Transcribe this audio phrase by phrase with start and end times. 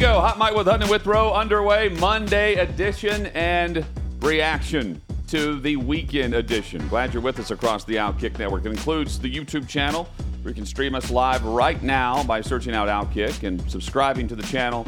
[0.00, 0.18] Go.
[0.20, 1.90] Hot Mic with Hutton and Withrow underway.
[1.90, 3.84] Monday edition and
[4.20, 6.88] reaction to the weekend edition.
[6.88, 8.64] Glad you're with us across the Outkick Network.
[8.64, 10.08] It includes the YouTube channel
[10.44, 14.42] you can stream us live right now by searching out Outkick and subscribing to the
[14.44, 14.86] channel.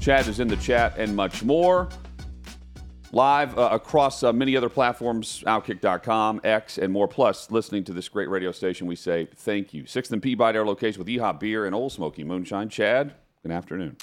[0.00, 1.88] Chad is in the chat and much more.
[3.12, 7.06] Live uh, across uh, many other platforms, Outkick.com, X, and more.
[7.06, 9.86] Plus, listening to this great radio station, we say thank you.
[9.86, 12.68] Sixth and Peabody, our location with Yeehaw Beer and Ole Smoky Moonshine.
[12.68, 13.12] Chad,
[13.42, 13.96] good afternoon.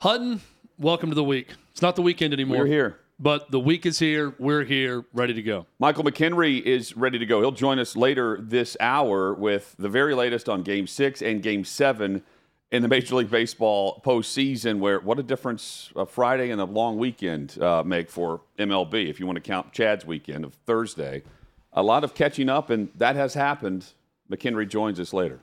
[0.00, 0.40] Hutton,
[0.78, 1.54] welcome to the week.
[1.72, 2.58] It's not the weekend anymore.
[2.58, 2.98] We're here.
[3.18, 4.32] But the week is here.
[4.38, 5.66] We're here, ready to go.
[5.80, 7.40] Michael McKenry is ready to go.
[7.40, 11.64] He'll join us later this hour with the very latest on Game 6 and Game
[11.64, 12.22] 7
[12.70, 16.96] in the Major League Baseball postseason, where what a difference a Friday and a long
[16.96, 21.24] weekend uh, make for MLB, if you want to count Chad's weekend of Thursday.
[21.72, 23.86] A lot of catching up, and that has happened.
[24.30, 25.40] McKenry joins us later.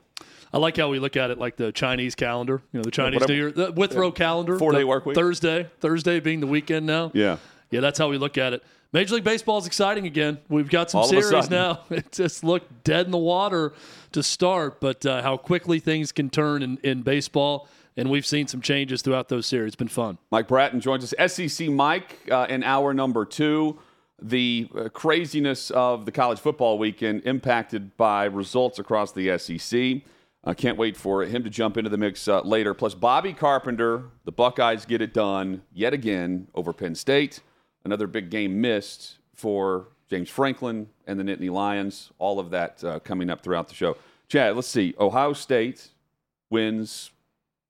[0.52, 3.20] I like how we look at it like the Chinese calendar, you know, the Chinese
[3.20, 4.58] whatever- New Year, the Withrow calendar.
[4.58, 5.14] Four-day work week.
[5.16, 7.10] Thursday, Thursday being the weekend now.
[7.14, 7.38] Yeah.
[7.70, 8.62] Yeah, that's how we look at it.
[8.92, 10.38] Major League Baseball is exciting again.
[10.48, 11.80] We've got some All series now.
[11.90, 13.74] It just looked dead in the water
[14.12, 18.46] to start, but uh, how quickly things can turn in, in baseball, and we've seen
[18.46, 19.68] some changes throughout those series.
[19.70, 20.18] It's been fun.
[20.30, 21.32] Mike Bratton joins us.
[21.32, 23.78] SEC Mike uh, in hour number two.
[24.22, 30.02] The uh, craziness of the college football weekend impacted by results across the SEC.
[30.48, 32.72] I can't wait for him to jump into the mix uh, later.
[32.72, 37.40] Plus, Bobby Carpenter, the Buckeyes get it done yet again over Penn State.
[37.84, 42.12] Another big game missed for James Franklin and the Nittany Lions.
[42.18, 43.96] All of that uh, coming up throughout the show.
[44.28, 44.94] Chad, let's see.
[45.00, 45.88] Ohio State
[46.48, 47.10] wins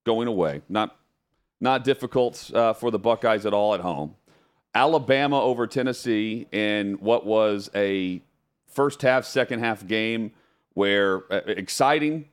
[0.05, 0.61] going away.
[0.69, 0.97] Not
[1.59, 4.15] not difficult uh, for the Buckeyes at all at home.
[4.75, 8.21] Alabama over Tennessee in what was a
[8.67, 10.33] first half, second half game
[10.75, 12.29] where uh, exciting.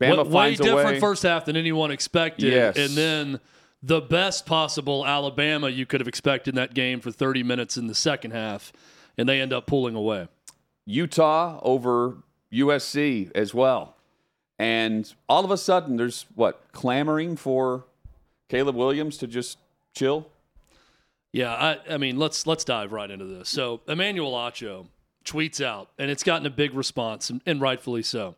[0.00, 1.00] Bama Wa- way different way.
[1.00, 2.52] first half than anyone expected.
[2.52, 2.76] Yes.
[2.76, 3.40] And then
[3.82, 7.86] the best possible Alabama you could have expected in that game for 30 minutes in
[7.86, 8.72] the second half,
[9.16, 10.28] and they end up pulling away.
[10.84, 12.16] Utah over
[12.52, 13.96] USC as well.
[14.58, 17.84] And all of a sudden, there's what clamoring for
[18.48, 19.58] Caleb Williams to just
[19.94, 20.28] chill.
[21.32, 23.50] Yeah, I, I mean, let's let's dive right into this.
[23.50, 24.86] So Emmanuel Acho
[25.24, 28.36] tweets out, and it's gotten a big response, and, and rightfully so.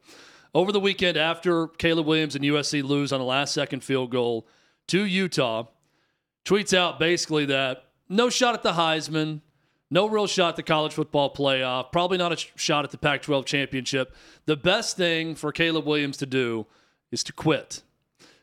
[0.55, 4.47] Over the weekend, after Caleb Williams and USC lose on a last-second field goal
[4.89, 5.65] to Utah,
[6.45, 9.43] tweets out basically that no shot at the Heisman,
[9.91, 13.45] no real shot at the college football playoff, probably not a shot at the Pac-12
[13.45, 14.15] championship.
[14.47, 16.67] The best thing for Caleb Williams to do
[17.11, 17.83] is to quit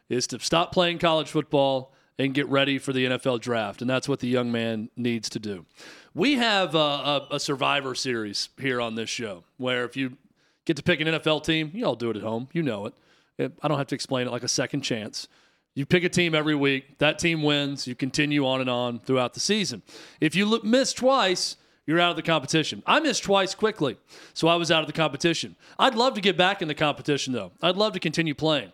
[0.09, 3.81] is to stop playing college football and get ready for the NFL draft.
[3.81, 5.66] And that's what the young man needs to do.
[6.13, 10.17] We have a, a, a survivor series here on this show where if you
[10.65, 12.47] get to pick an NFL team, you all do it at home.
[12.53, 12.93] You know it.
[13.37, 15.27] It- I don't have to explain it like a second chance.
[15.73, 19.33] You pick a team every week, that team wins, you continue on and on throughout
[19.33, 19.81] the season.
[20.21, 22.81] If you miss twice, you're out of the competition.
[22.87, 23.97] I missed twice quickly,
[24.33, 25.55] so I was out of the competition.
[25.77, 27.51] I'd love to get back in the competition, though.
[27.61, 28.71] I'd love to continue playing.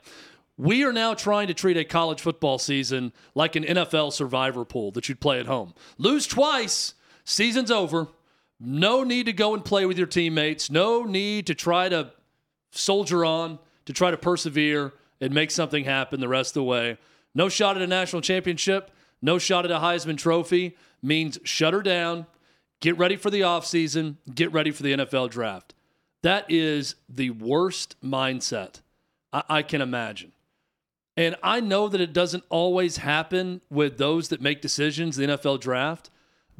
[0.58, 4.92] We are now trying to treat a college football season like an NFL survivor pool
[4.92, 5.74] that you'd play at home.
[5.98, 6.94] Lose twice,
[7.26, 8.10] season's over.
[8.64, 10.70] No need to go and play with your teammates.
[10.70, 12.12] No need to try to
[12.72, 16.98] soldier on, to try to persevere and make something happen the rest of the way.
[17.34, 18.92] No shot at a national championship,
[19.22, 22.28] no shot at a Heisman trophy means shut her down,
[22.82, 25.74] get ready for the offseason, get ready for the NFL draft.
[26.22, 28.82] That is the worst mindset
[29.34, 30.34] I, I can imagine.
[31.18, 35.60] And I know that it doesn't always happen with those that make decisions, the NFL
[35.60, 36.10] draft.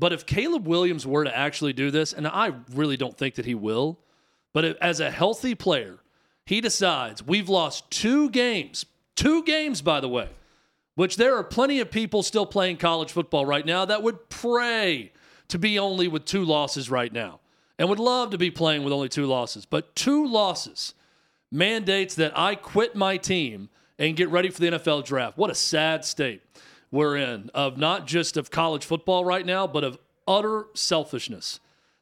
[0.02, 3.46] But if Caleb Williams were to actually do this, and I really don't think that
[3.46, 4.00] he will,
[4.52, 6.00] but if, as a healthy player,
[6.44, 8.84] he decides we've lost two games,
[9.16, 10.30] two games, by the way,
[10.96, 15.12] which there are plenty of people still playing college football right now that would pray
[15.50, 17.40] to be only with two losses right now
[17.78, 19.68] and would love to be playing with only two losses.
[19.68, 20.96] But two losses
[21.52, 23.70] mandates that I quit my team
[24.00, 25.38] and get ready for the NFL draft.
[25.38, 26.42] What a sad state
[26.92, 29.98] we're in of not just of college football right now, but of
[30.28, 31.60] utter selfishness.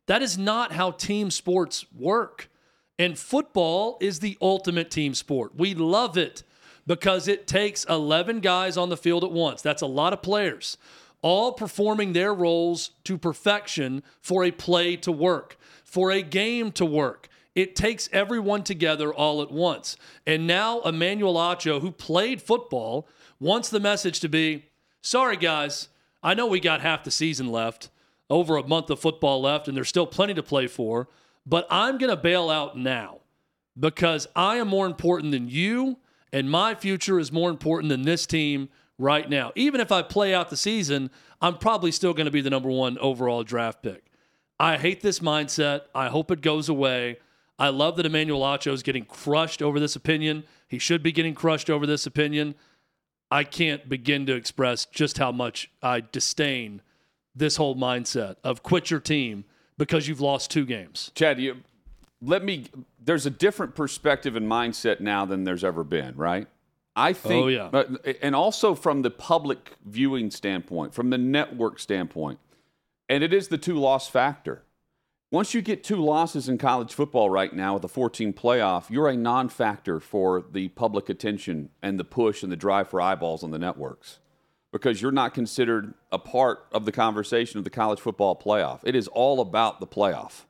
[0.07, 2.50] That is not how team sports work.
[2.97, 5.56] And football is the ultimate team sport.
[5.56, 6.44] We love it
[6.86, 9.62] because it takes 11 guys on the field at once.
[9.62, 10.77] That's a lot of players,
[11.21, 16.85] all performing their roles to perfection for a play to work, for a game to
[16.85, 17.30] work.
[17.56, 19.95] It takes everyone together all at once.
[20.25, 23.07] And now Emmanuel Acho, who played football,
[23.39, 24.65] wants the message to be
[25.01, 25.90] sorry, guys,
[26.22, 27.90] I know we got half the season left,
[28.30, 31.07] over a month of football left, and there's still plenty to play for,
[31.46, 33.19] but I'm going to bail out now
[33.80, 35.98] because I am more important than you,
[36.31, 39.51] and my future is more important than this team right now.
[39.56, 41.10] Even if I play out the season,
[41.42, 44.12] I'm probably still going to be the number one overall draft pick.
[44.60, 45.84] I hate this mindset.
[45.95, 47.18] I hope it goes away.
[47.57, 50.44] I love that Emmanuel Acho is getting crushed over this opinion.
[50.68, 52.56] He should be getting crushed over this opinion.
[53.31, 56.81] I can't begin to express just how much I disdain
[57.36, 59.46] this whole mindset of quit your team
[59.78, 61.12] because you've lost two games.
[61.16, 61.58] Chad, you
[62.22, 62.66] let me.
[63.04, 66.48] There's a different perspective and mindset now than there's ever been, right?
[66.96, 68.12] I oh, think, Oh, yeah.
[68.22, 72.40] and also from the public viewing standpoint, from the network standpoint,
[73.08, 74.64] and it is the two loss factor.
[75.31, 79.08] Once you get two losses in college football right now with a 14 playoff, you're
[79.08, 83.44] a non factor for the public attention and the push and the drive for eyeballs
[83.44, 84.18] on the networks
[84.72, 88.80] because you're not considered a part of the conversation of the college football playoff.
[88.84, 90.46] It is all about the playoff.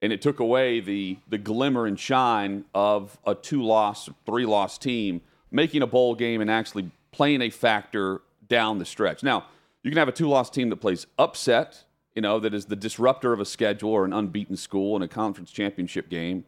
[0.00, 4.78] And it took away the, the glimmer and shine of a two loss, three loss
[4.78, 5.20] team
[5.50, 9.22] making a bowl game and actually playing a factor down the stretch.
[9.22, 9.46] Now,
[9.82, 11.84] you can have a two loss team that plays upset,
[12.16, 15.08] you know, that is the disruptor of a schedule or an unbeaten school in a
[15.08, 16.44] conference championship game.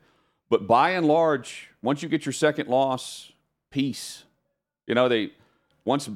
[0.48, 3.32] But by and large, once you get your second loss,
[3.70, 4.24] peace.
[4.86, 5.32] You know, they
[5.84, 6.08] once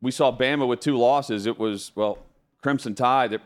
[0.00, 2.18] we saw Bama with two losses, it was well,
[2.62, 3.32] Crimson Tide.
[3.32, 3.42] They're,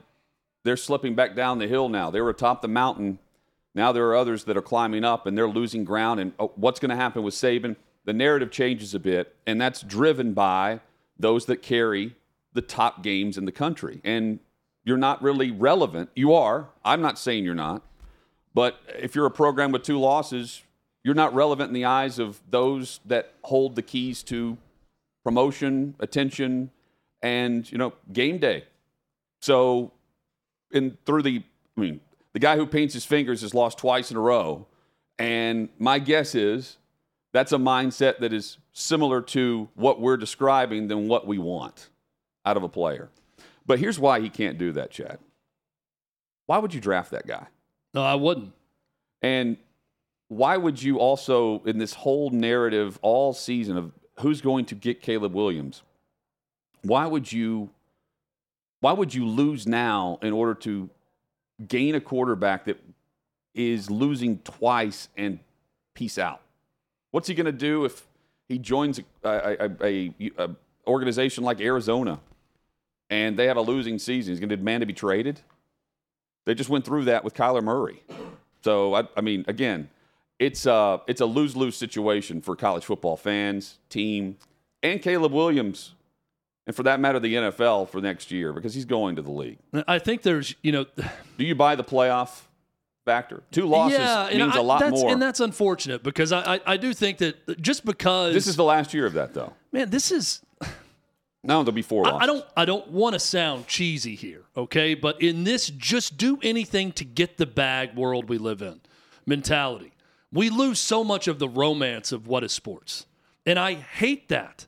[0.65, 2.11] they're slipping back down the hill now.
[2.11, 3.19] They were atop the mountain.
[3.75, 6.21] Now there are others that are climbing up and they're losing ground.
[6.21, 7.77] And oh, what's going to happen with Saban?
[8.05, 10.81] The narrative changes a bit, and that's driven by
[11.19, 12.17] those that carry
[12.53, 14.03] the top games in the country.
[14.05, 14.41] And
[14.85, 16.11] you're not really relevant.
[16.15, 16.69] You are.
[16.85, 17.83] I'm not saying you're not.
[18.53, 20.63] But if you're a program with two losses,
[21.03, 24.57] you're not relevant in the eyes of those that hold the keys to
[25.25, 26.71] promotion, attention,
[27.23, 28.65] and you know game day.
[29.41, 29.93] So,
[30.71, 31.43] in through the,
[31.77, 32.01] I mean,
[32.33, 34.67] the guy who paints his fingers has lost twice in a row,
[35.19, 36.77] and my guess is
[37.33, 41.89] that's a mindset that is similar to what we're describing than what we want
[42.47, 43.09] out of a player.
[43.67, 45.19] But here's why he can't do that, Chad.
[46.47, 47.47] Why would you draft that guy?
[47.95, 48.53] No, I wouldn't.
[49.23, 49.57] And
[50.29, 55.01] why would you also, in this whole narrative all season of who's going to get
[55.01, 55.83] Caleb Williams,
[56.83, 57.71] why would you
[58.81, 60.91] why would you lose now in order to
[61.67, 62.79] gain a quarterback that
[63.55, 65.39] is losing twice and
[65.95, 66.43] peace out?
[67.11, 68.07] What's he going to do if
[68.47, 70.51] he joins a, a, a, a
[70.87, 72.21] organization like Arizona
[73.15, 74.33] and they have a losing season?
[74.33, 75.41] He's going to demand to be traded.
[76.47, 78.03] They just went through that with Kyler Murray.
[78.65, 79.89] So I, I mean, again,
[80.39, 84.37] it's a it's a lose lose situation for college football fans, team,
[84.83, 85.95] and Caleb Williams,
[86.67, 89.59] and for that matter, the NFL for next year because he's going to the league.
[89.87, 90.87] I think there's, you know,
[91.39, 92.43] Do you buy the playoff
[93.05, 93.43] factor?
[93.53, 95.11] Two losses yeah, means I- a lot that's, more.
[95.11, 98.65] and that's unfortunate because I, I, I do think that just because this is the
[98.65, 99.53] last year of that, though.
[99.73, 100.41] man, this is
[101.45, 102.19] Now there'll be four losses.
[102.21, 104.95] I, I don't I don't want to sound cheesy here, okay?
[104.95, 108.81] But in this just do anything to get the bag world we live in
[109.27, 109.93] mentality.
[110.33, 113.07] We lose so much of the romance of what is sports.
[113.47, 114.67] And I hate that.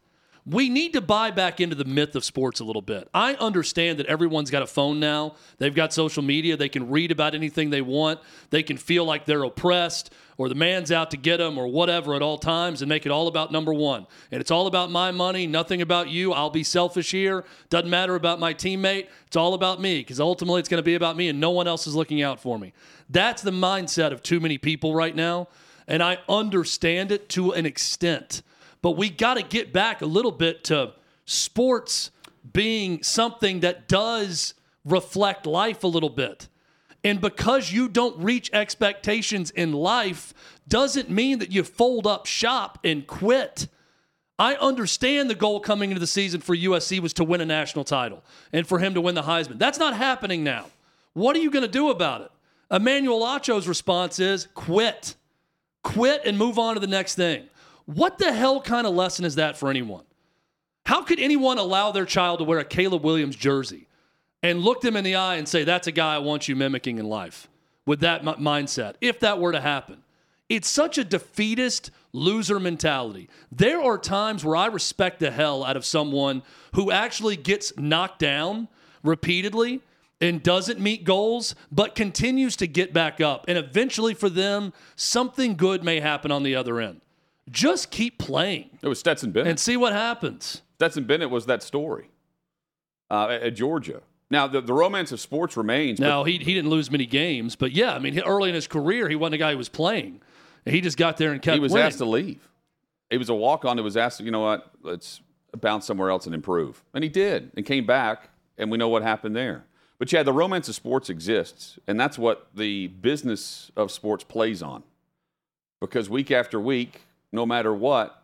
[0.49, 3.09] We need to buy back into the myth of sports a little bit.
[3.13, 5.35] I understand that everyone's got a phone now.
[5.59, 6.57] They've got social media.
[6.57, 8.21] They can read about anything they want.
[8.51, 12.15] They can feel like they're oppressed or the man's out to get them or whatever
[12.15, 14.07] at all times and make it all about number one.
[14.31, 16.33] And it's all about my money, nothing about you.
[16.33, 17.45] I'll be selfish here.
[17.69, 19.09] Doesn't matter about my teammate.
[19.27, 21.67] It's all about me because ultimately it's going to be about me and no one
[21.67, 22.73] else is looking out for me.
[23.11, 25.49] That's the mindset of too many people right now.
[25.89, 28.43] And I understand it to an extent.
[28.87, 30.93] But we got to get back a little bit to
[31.25, 32.13] sports
[32.53, 36.49] being something that does reflect life a little bit.
[37.03, 40.33] And because you don't reach expectations in life
[40.69, 43.67] doesn't mean that you fold up shop and quit.
[44.39, 47.85] I understand the goal coming into the season for USC was to win a national
[47.85, 49.59] title and for him to win the Heisman.
[49.59, 50.67] That's not happening now.
[51.13, 52.31] What are you going to do about it?
[52.71, 55.17] Emmanuel Acho's response is quit.
[55.83, 57.49] Quit and move on to the next thing.
[57.87, 60.05] What the hell kind of lesson is that for anyone?
[60.85, 63.87] How could anyone allow their child to wear a Caleb Williams jersey
[64.43, 66.99] and look them in the eye and say, that's a guy I want you mimicking
[66.99, 67.49] in life
[67.87, 70.03] with that m- mindset, if that were to happen?
[70.49, 73.29] It's such a defeatist loser mentality.
[73.51, 76.43] There are times where I respect the hell out of someone
[76.75, 78.69] who actually gets knocked down
[79.03, 79.81] repeatedly
[80.21, 83.45] and doesn't meet goals, but continues to get back up.
[83.49, 87.01] And eventually, for them, something good may happen on the other end.
[87.51, 89.49] Just keep playing It was Stetson Bennett.
[89.51, 90.63] and see what happens.
[90.75, 92.11] Stetson Bennett was that story
[93.11, 94.03] uh, at, at Georgia.
[94.31, 96.01] Now, the, the romance of sports remains.
[96.01, 99.09] Now, he, he didn't lose many games, but yeah, I mean, early in his career,
[99.09, 100.21] he wasn't a guy who was playing.
[100.65, 101.87] He just got there and kept he was winning.
[101.87, 102.49] asked to leave.
[103.09, 105.21] He was a walk on that was asked, you know what, let's
[105.61, 106.83] bounce somewhere else and improve.
[106.93, 109.65] And he did and came back, and we know what happened there.
[110.01, 114.61] But yeah, the romance of sports exists, and that's what the business of sports plays
[114.61, 114.83] on.
[115.81, 118.23] Because week after week, no matter what,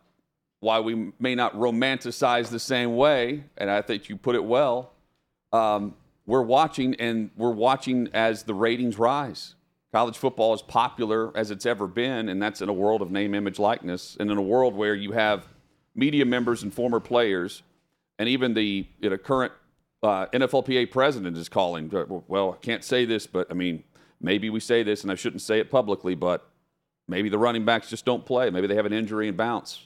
[0.59, 4.93] why we may not romanticize the same way, and I think you put it well,
[5.51, 5.95] um,
[6.25, 9.55] we're watching and we're watching as the ratings rise.
[9.91, 13.35] College football is popular as it's ever been, and that's in a world of name,
[13.35, 15.47] image, likeness, and in a world where you have
[15.93, 17.61] media members and former players,
[18.17, 19.51] and even the you know, current
[20.01, 21.91] uh, NFLPA president is calling.
[22.27, 23.83] Well, I can't say this, but I mean,
[24.19, 26.49] maybe we say this, and I shouldn't say it publicly, but
[27.07, 28.49] maybe the running backs just don't play.
[28.49, 29.85] Maybe they have an injury and bounce.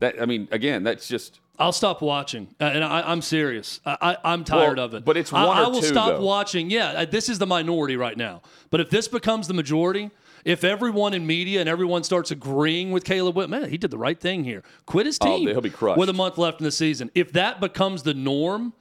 [0.00, 3.80] That I mean, again, that's just I'll stop watching, Uh, and I, I'm serious.
[3.84, 5.04] I, I, I'm tired Well, of it.
[5.04, 6.20] but it's I, one I or will two, stop though.
[6.24, 6.70] watching.
[6.70, 8.42] Yeah, uh, this is the minority right now.
[8.70, 10.12] But if this becomes the majority,
[10.44, 13.98] if everyone in media and everyone starts agreeing with Caleb Whitman, man, he did the
[13.98, 14.62] right thing here.
[14.86, 15.48] Quit his Oh, team.
[15.48, 15.98] he'll be crushed.
[15.98, 17.10] with a month left in the season.
[17.16, 18.72] If that becomes the norm,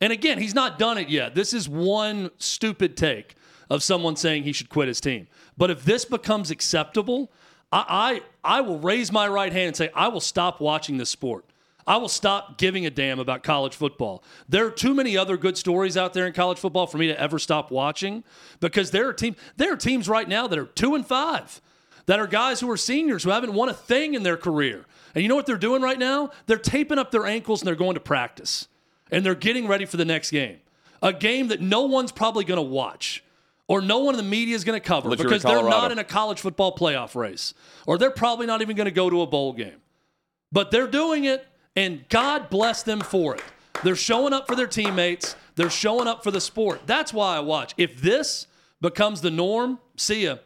[0.00, 1.36] and again, he's not done it yet.
[1.36, 3.36] This is one stupid take
[3.70, 5.26] of someone saying he should quit his team.
[5.56, 7.30] But if this becomes acceptable,
[7.72, 11.10] I, I, I will raise my right hand and say, I will stop watching this
[11.10, 11.44] sport.
[11.86, 14.24] I will stop giving a damn about college football.
[14.48, 17.20] There are too many other good stories out there in college football for me to
[17.20, 18.24] ever stop watching
[18.60, 21.60] because there are teams there are teams right now that are 2 and 5
[22.06, 24.86] that are guys who are seniors who haven't won a thing in their career.
[25.14, 26.30] And you know what they're doing right now?
[26.46, 28.68] They're taping up their ankles and they're going to practice.
[29.10, 30.58] And they're getting ready for the next game.
[31.02, 33.23] A game that no one's probably going to watch
[33.68, 36.04] or no one in the media is going to cover because they're not in a
[36.04, 37.54] college football playoff race
[37.86, 39.80] or they're probably not even going to go to a bowl game.
[40.52, 43.42] But they're doing it and God bless them for it.
[43.82, 46.82] They're showing up for their teammates, they're showing up for the sport.
[46.86, 47.74] That's why I watch.
[47.76, 48.46] If this
[48.80, 50.36] becomes the norm, see ya.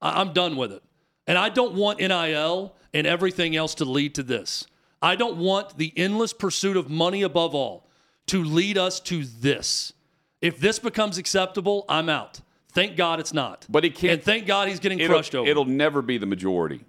[0.00, 0.82] I- I'm done with it.
[1.26, 4.66] And I don't want NIL and everything else to lead to this.
[5.02, 7.88] I don't want the endless pursuit of money above all
[8.26, 9.92] to lead us to this.
[10.40, 12.40] If this becomes acceptable, I'm out.
[12.70, 13.66] Thank God it's not.
[13.68, 15.48] But he can't- And thank God he's getting crushed over.
[15.48, 16.84] it'll never be the majority.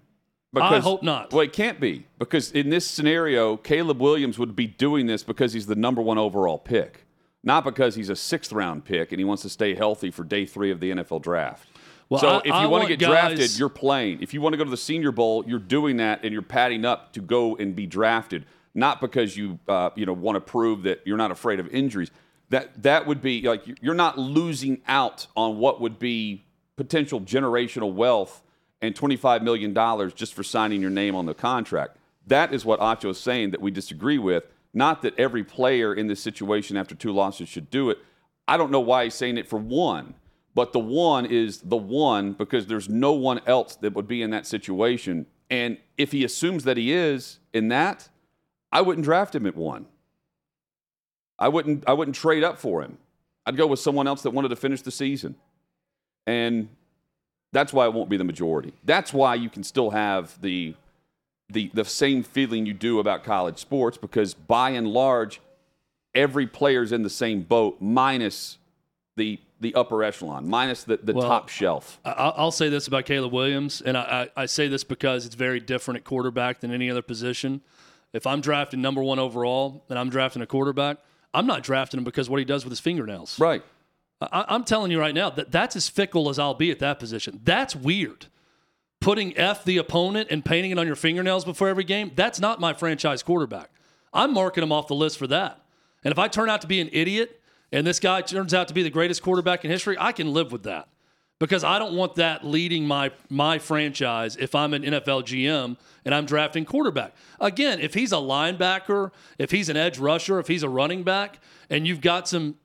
[0.55, 1.31] I hope not.
[1.31, 5.53] Well, it can't be because in this scenario, Caleb Williams would be doing this because
[5.53, 7.05] he's the number one overall pick,
[7.43, 10.45] not because he's a sixth round pick and he wants to stay healthy for day
[10.45, 11.67] three of the NFL draft.
[12.09, 14.21] Well, so I- if you want want to get drafted, you're playing.
[14.21, 16.83] If you want to go to the Senior Bowl, you're doing that and you're padding
[16.83, 18.45] up to go and be drafted,
[18.75, 22.11] not because you uh, you know want to prove that you're not afraid of injuries.
[22.51, 26.43] That that would be like you're not losing out on what would be
[26.75, 28.43] potential generational wealth
[28.81, 29.73] and $25 million
[30.15, 31.95] just for signing your name on the contract.
[32.27, 34.43] That is what Acho is saying that we disagree with.
[34.73, 37.99] Not that every player in this situation after two losses should do it.
[38.47, 40.13] I don't know why he's saying it for one,
[40.53, 44.31] but the one is the one because there's no one else that would be in
[44.31, 45.25] that situation.
[45.49, 48.09] And if he assumes that he is in that,
[48.73, 49.85] I wouldn't draft him at one.
[51.41, 52.97] I wouldn't I wouldn't trade up for him.
[53.45, 55.35] I'd go with someone else that wanted to finish the season.
[56.27, 56.69] And
[57.51, 58.73] that's why it won't be the majority.
[58.85, 60.75] That's why you can still have the
[61.49, 65.41] the the same feeling you do about college sports because by and large
[66.13, 68.57] every player's in the same boat minus
[69.17, 71.99] the the upper echelon, minus the, the Well, top shelf.
[72.05, 75.35] I- I'll say this about Caleb Williams, and I, I I say this because it's
[75.35, 77.61] very different at quarterback than any other position.
[78.13, 80.97] If I'm drafting number one overall and I'm drafting a quarterback,
[81.33, 83.39] I'm not drafting him because what he does with his fingernails.
[83.39, 83.63] Right.
[84.21, 86.99] I, I'm telling you right now that that's as fickle as I'll be at that
[86.99, 87.39] position.
[87.43, 88.27] That's weird.
[88.99, 92.59] Putting F the opponent and painting it on your fingernails before every game, that's not
[92.59, 93.71] my franchise quarterback.
[94.13, 95.63] I'm marking him off the list for that.
[96.03, 98.73] And if I turn out to be an idiot and this guy turns out to
[98.73, 100.87] be the greatest quarterback in history, I can live with that.
[101.41, 106.13] Because I don't want that leading my my franchise if I'm an NFL GM and
[106.13, 107.15] I'm drafting quarterback.
[107.39, 111.39] Again, if he's a linebacker, if he's an edge rusher, if he's a running back,
[111.67, 112.57] and you've got some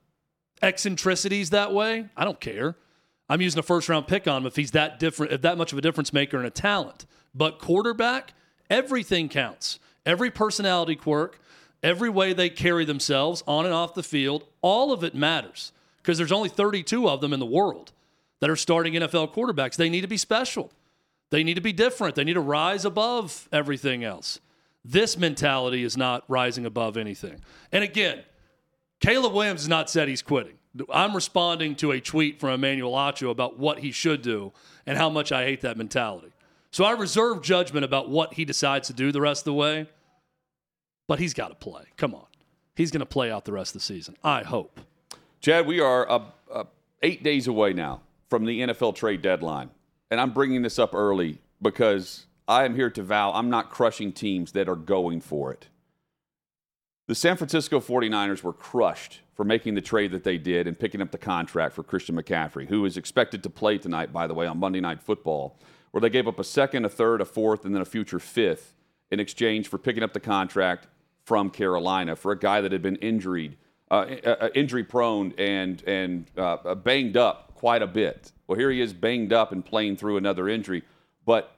[0.60, 2.76] eccentricities that way, I don't care.
[3.30, 5.72] I'm using a first round pick on him if he's that different, if that much
[5.72, 7.06] of a difference maker and a talent.
[7.34, 8.34] But quarterback,
[8.68, 9.78] everything counts.
[10.04, 11.40] Every personality quirk,
[11.82, 16.18] every way they carry themselves on and off the field, all of it matters because
[16.18, 17.92] there's only 32 of them in the world
[18.40, 19.76] that are starting NFL quarterbacks.
[19.76, 20.72] They need to be special.
[21.30, 22.14] They need to be different.
[22.14, 24.40] They need to rise above everything else.
[24.84, 27.40] This mentality is not rising above anything.
[27.72, 28.22] And again,
[29.00, 30.58] Caleb Williams has not said he's quitting.
[30.92, 34.52] I'm responding to a tweet from Emmanuel Acho about what he should do
[34.84, 36.32] and how much I hate that mentality.
[36.70, 39.88] So I reserve judgment about what he decides to do the rest of the way,
[41.08, 41.84] but he's got to play.
[41.96, 42.26] Come on.
[42.74, 44.16] He's going to play out the rest of the season.
[44.22, 44.80] I hope.
[45.40, 46.64] Chad, we are uh, uh,
[47.02, 49.70] eight days away now from the NFL trade deadline.
[50.10, 54.12] And I'm bringing this up early because I am here to vow I'm not crushing
[54.12, 55.68] teams that are going for it.
[57.08, 61.00] The San Francisco 49ers were crushed for making the trade that they did and picking
[61.00, 64.46] up the contract for Christian McCaffrey, who is expected to play tonight, by the way,
[64.46, 65.58] on Monday Night Football,
[65.90, 68.74] where they gave up a second, a third, a fourth, and then a future fifth
[69.10, 70.88] in exchange for picking up the contract
[71.22, 73.56] from Carolina for a guy that had been injured,
[73.90, 78.32] uh, uh, injury prone and and uh, banged up quite a bit.
[78.46, 80.82] Well, here he is banged up and playing through another injury,
[81.24, 81.56] but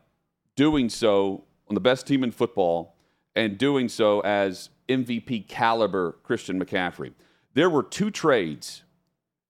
[0.56, 2.96] doing so on the best team in football
[3.34, 7.12] and doing so as MVP caliber Christian McCaffrey.
[7.54, 8.84] There were two trades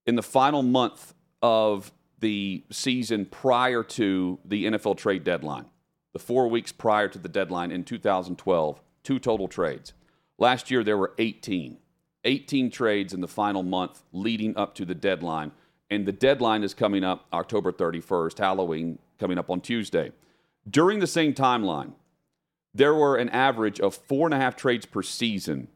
[0.07, 5.67] in the final month of the season prior to the NFL trade deadline,
[6.13, 9.93] the four weeks prior to the deadline in 2012, two total trades.
[10.39, 11.79] Last year, there were 18.
[12.25, 15.53] 18 trades in the final month leading up to the deadline.
[15.91, 20.13] And the deadline is coming up October 31st, Halloween coming up on Tuesday.
[20.69, 21.93] During the same timeline,
[22.75, 25.69] there were an average of four and a half trades per season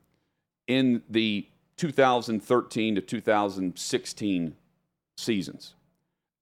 [0.66, 4.56] in the 2013 to 2016
[5.16, 5.74] seasons.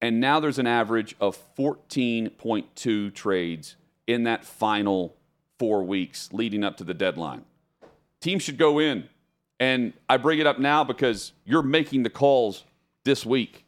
[0.01, 3.75] And now there's an average of 14.2 trades
[4.07, 5.15] in that final
[5.59, 7.45] four weeks leading up to the deadline.
[8.19, 9.07] Teams should go in.
[9.59, 12.63] And I bring it up now because you're making the calls
[13.03, 13.65] this week.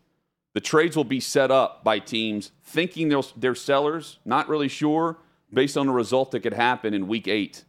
[0.53, 5.17] The trades will be set up by teams thinking they're, they're sellers, not really sure,
[5.51, 7.63] based on a result that could happen in week eight.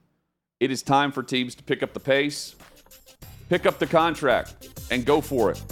[0.61, 2.55] It is time for teams to pick up the pace,
[3.49, 5.63] pick up the contract, and go for it.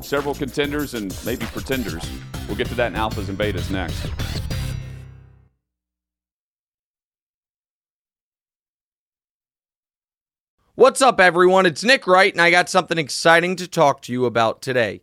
[0.00, 2.08] Several contenders and maybe pretenders.
[2.46, 4.06] We'll get to that in alphas and betas next.
[10.76, 11.66] What's up, everyone?
[11.66, 15.02] It's Nick Wright, and I got something exciting to talk to you about today.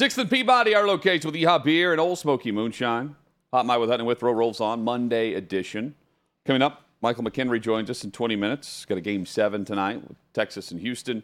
[0.00, 3.14] Sixth and Peabody, our location with Yeehaw Beer and Ole Smoky Moonshine.
[3.52, 5.94] Hot Mic with Hutton Withrow rolls on Monday edition.
[6.46, 8.86] Coming up, Michael McKenry joins us in 20 minutes.
[8.86, 11.22] Got a game seven tonight with Texas and Houston.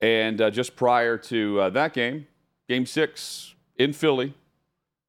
[0.00, 2.26] And uh, just prior to uh, that game,
[2.66, 4.32] game six in Philly,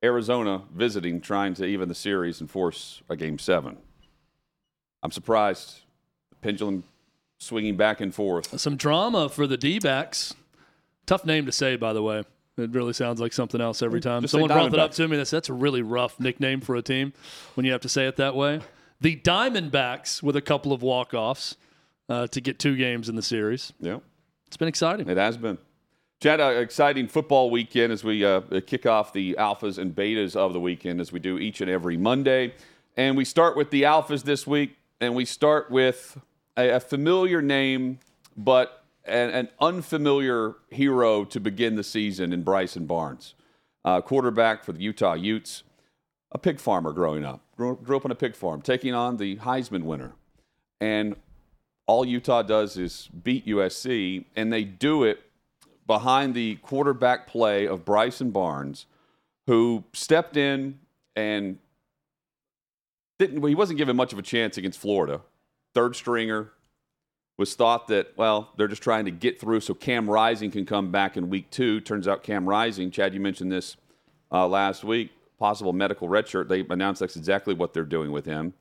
[0.04, 3.78] Arizona visiting, trying to even the series and force a game seven.
[5.02, 5.84] I'm surprised.
[6.32, 6.84] The pendulum
[7.38, 8.60] swinging back and forth.
[8.60, 10.36] Some drama for the D backs.
[11.06, 12.26] Tough name to say, by the way.
[12.60, 14.22] It really sounds like something else every time.
[14.22, 15.18] Just Someone brought it up to me.
[15.18, 17.14] That's, that's a really rough nickname for a team
[17.56, 18.62] when you have to say it that way.
[19.02, 21.56] The Diamondbacks with a couple of walk offs
[22.10, 23.72] uh, to get two games in the series.
[23.80, 24.00] Yeah.
[24.48, 25.08] It's been exciting.
[25.08, 25.58] It has been.
[26.22, 30.52] Chad, uh, exciting football weekend as we uh, kick off the alphas and betas of
[30.52, 32.54] the weekend, as we do each and every Monday.
[32.98, 36.20] And we start with the alphas this week, and we start with
[36.58, 38.00] a, a familiar name,
[38.36, 38.79] but
[39.10, 43.36] an, an unfamiliar hero to begin the season in Bryson Barnes,
[43.84, 45.64] uh, quarterback for the Utah Utes,
[46.32, 49.38] a pig farmer growing up, grew, grew up on a pig farm, taking on the
[49.38, 50.14] Heisman winner.
[50.80, 51.16] And
[51.88, 55.22] all Utah does is beat USC, and they do it
[55.88, 58.86] behind the quarterback play of Bryson Barnes,
[59.48, 60.80] who stepped in
[61.16, 61.58] and
[63.18, 63.42] didn't.
[63.42, 65.22] Well, he wasn't given much of a chance against Florida.
[65.74, 66.52] Third stringer
[67.40, 70.92] was thought that well, they're just trying to get through so Cam Rising can come
[70.92, 71.80] back in week two.
[71.80, 73.78] Turns out Cam Rising, Chad, you mentioned this
[74.30, 76.50] uh, last week, possible medical redshirt.
[76.50, 78.54] They announced that's exactly what they're doing with him.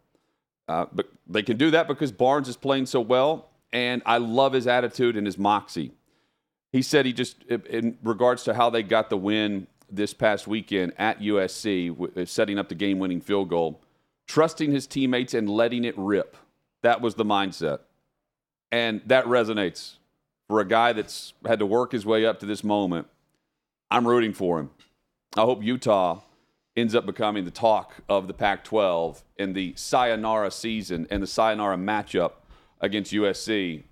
[0.68, 4.52] Uh, but they can do that because Barnes is playing so well, and I love
[4.52, 5.90] his attitude and his moxie.
[6.70, 10.92] He said he just, in regards to how they got the win this past weekend
[10.98, 13.80] at USC, setting up the game-winning field goal,
[14.28, 16.36] trusting his teammates and letting it rip.
[16.82, 17.80] That was the mindset,
[18.72, 19.94] and that resonates
[20.48, 23.06] for a guy that's had to work his way up to this moment.
[23.90, 24.70] I'm rooting for him.
[25.36, 26.20] I hope Utah
[26.76, 31.26] ends up becoming the talk of the Pac 12 in the sayonara season and the
[31.26, 32.32] sayonara matchup
[32.80, 33.82] against USC.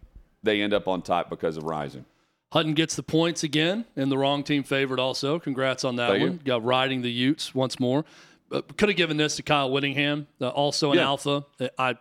[0.43, 2.05] They end up on top because of Rising.
[2.53, 5.39] Hutton gets the points again, and the wrong team favored also.
[5.41, 6.33] Congrats on that Thank one.
[6.35, 6.39] you.
[6.45, 8.05] Got riding the Utes once more.
[8.53, 11.07] Uh, could have given this to Kyle Whittingham, uh, also an Yeah.
[11.07, 11.45] alpha.
[11.59, 11.97] Uh, I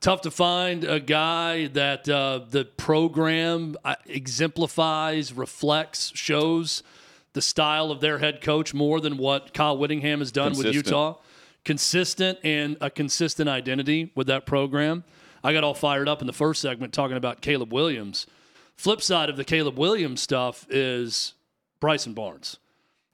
[0.00, 6.82] tough to find a guy that uh, the program uh, exemplifies, reflects, shows
[7.32, 11.16] the style of their head coach more than what Kyle Whittingham has done with Utah.
[11.64, 15.04] Consistent and a consistent identity with that program.
[15.44, 18.26] I got all fired up in the first segment talking about Caleb Williams.
[18.76, 21.34] Flip side of the Caleb Williams stuff is
[21.78, 22.58] Bryson Barnes.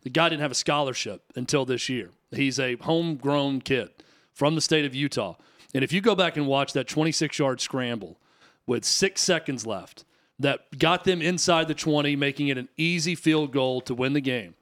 [0.03, 2.11] The guy didn't have a scholarship until this year.
[2.31, 3.90] He's a homegrown kid
[4.33, 5.35] from the state of Utah.
[5.76, 8.18] And if you go back and watch that 26 yard scramble
[8.66, 10.06] with six seconds left
[10.38, 14.22] that got them inside the 20, making it an easy field goal to win the
[14.22, 14.54] game,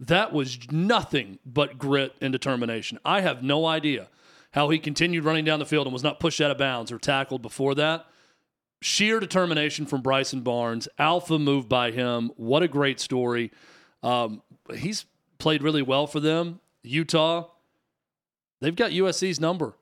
[0.00, 2.98] that was nothing but grit and determination.
[3.04, 4.08] I have no idea
[4.54, 6.98] how he continued running down the field and was not pushed out of bounds or
[6.98, 8.04] tackled before that.
[8.82, 12.32] Sheer determination from Bryson Barnes, alpha move by him.
[12.36, 13.52] What a great story.
[14.02, 14.42] Um,
[14.74, 15.06] he's
[15.38, 16.58] played really well for them.
[16.82, 17.50] Utah,
[18.60, 19.76] they've got USC's number.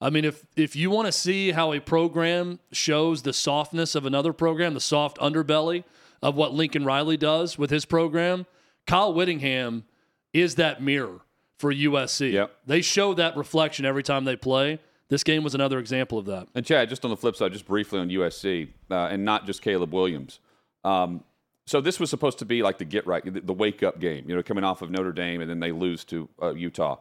[0.00, 4.04] I mean, if if you want to see how a program shows the softness of
[4.04, 5.84] another program, the soft underbelly
[6.22, 8.46] of what Lincoln Riley does with his program,
[8.86, 9.84] Kyle Whittingham
[10.32, 11.20] is that mirror
[11.58, 12.32] for USC.
[12.32, 12.56] Yep.
[12.66, 14.78] They show that reflection every time they play.
[15.08, 16.48] This game was another example of that.
[16.54, 19.62] And Chad, just on the flip side, just briefly on USC, uh, and not just
[19.62, 20.40] Caleb Williams.
[20.84, 21.22] Um,
[21.66, 24.28] so this was supposed to be like the get right, the, the wake up game.
[24.28, 26.96] You know, coming off of Notre Dame and then they lose to uh, Utah.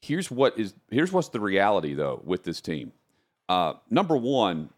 [0.00, 2.92] Here's what is here's what's the reality though with this team.
[3.48, 4.70] Uh, number one,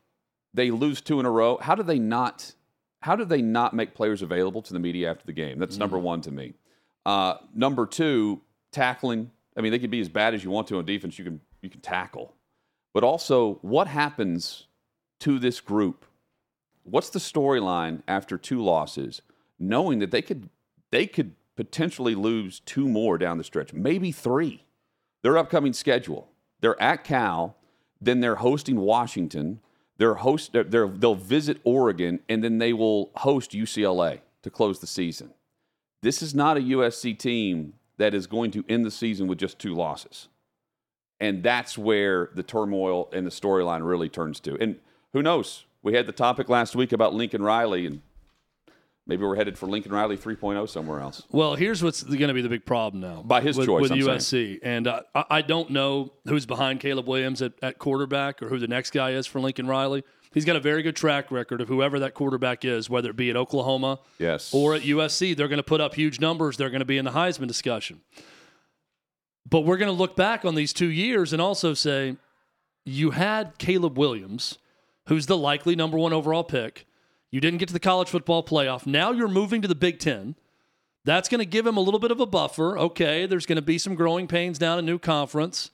[0.55, 1.59] they lose two in a row.
[1.59, 2.55] How do they not?
[3.03, 5.59] How do they not make players available to the media after the game?
[5.59, 6.55] That's number one to me.
[7.07, 9.31] Uh, number two, tackling.
[9.57, 11.19] I mean, they could be as bad as you want to on defense.
[11.19, 12.35] You can you can tackle,
[12.93, 14.67] but also what happens
[15.21, 16.07] to this group?
[16.83, 19.23] What's the storyline after two losses,
[19.59, 20.49] knowing that they could
[20.91, 24.65] they could potentially lose two more down the stretch, maybe three.
[25.23, 26.29] Their upcoming schedule:
[26.61, 27.57] they're at Cal,
[28.01, 29.61] then they're hosting Washington.
[29.99, 30.53] They're host.
[30.53, 35.35] They're, they'll visit Oregon, and then they will host UCLA to close the season.
[36.03, 39.59] This is not a USC team that is going to end the season with just
[39.59, 40.29] two losses.
[41.21, 44.57] And that's where the turmoil and the storyline really turns to.
[44.59, 44.77] And
[45.13, 45.67] who knows?
[45.83, 48.01] We had the topic last week about Lincoln Riley, and
[49.11, 51.25] maybe we're headed for Lincoln Riley 3.0 somewhere else.
[51.31, 53.93] Well, here's what's going to be the big problem now By his with, choice, with
[53.93, 58.43] I'm USC, and uh, I I don't know who's behind Caleb Williams at, at quarterback
[58.43, 60.05] or who the next guy is for Lincoln Riley.
[60.33, 63.31] He's got a very good track record of whoever that quarterback is, whether it be
[63.31, 64.55] at Oklahoma Yes.
[64.55, 65.37] or at USC.
[65.37, 66.57] They're going to put up huge numbers.
[66.57, 68.01] They're going to be in the Heisman discussion.
[69.49, 72.17] But we're going to look back on these two years and also say,
[72.85, 74.59] you had Caleb Williams,
[75.09, 76.87] who's the likely number one overall pick.
[77.31, 78.87] You didn't get to the college football playoff.
[78.87, 80.35] Now you're moving to the Big Ten.
[81.05, 82.77] That's going to give him a little bit of a buffer.
[82.79, 85.71] Okay, there's going to be some growing pains down a new conference,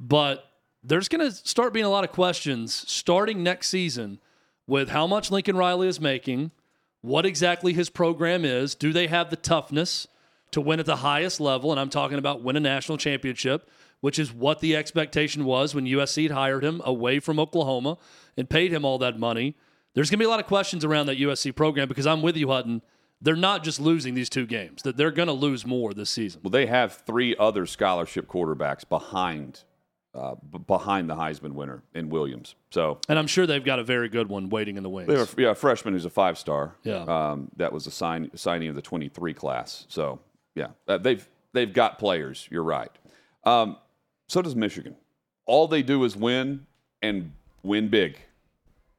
[0.00, 0.50] but
[0.82, 4.18] there's going to start being a lot of questions starting next season
[4.66, 6.50] with how much Lincoln Riley is making,
[7.02, 8.74] what exactly his program is.
[8.74, 10.08] Do they have the toughness
[10.52, 11.70] to win at the highest level?
[11.70, 13.68] And I'm talking about win a national championship,
[14.00, 17.98] which is what the expectation was when USC hired him away from Oklahoma
[18.36, 19.54] and paid him all that money.
[19.94, 22.36] There's going to be a lot of questions around that USC program because I'm with
[22.36, 22.82] you, Hutton.
[23.22, 26.40] They're not just losing these two games; that they're going to lose more this season.
[26.42, 29.64] Well, they have three other scholarship quarterbacks behind
[30.14, 32.54] uh, b- behind the Heisman winner in Williams.
[32.70, 35.08] So And I'm sure they've got a very good one waiting in the wings.
[35.08, 36.76] they have a, yeah, a freshman who's a five star.
[36.82, 37.02] Yeah.
[37.02, 39.86] Um, that was a sign, signing of the 23 class.
[39.88, 40.18] So,
[40.54, 42.48] yeah, uh, they've, they've got players.
[42.50, 42.90] You're right.
[43.44, 43.76] Um,
[44.28, 44.96] so does Michigan.
[45.46, 46.66] All they do is win
[47.02, 48.18] and win big.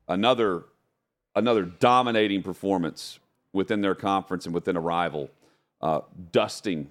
[0.08, 0.63] another
[1.36, 3.20] another dominating performance
[3.54, 5.30] within their conference and within a rival,
[5.82, 6.89] uh, dusting,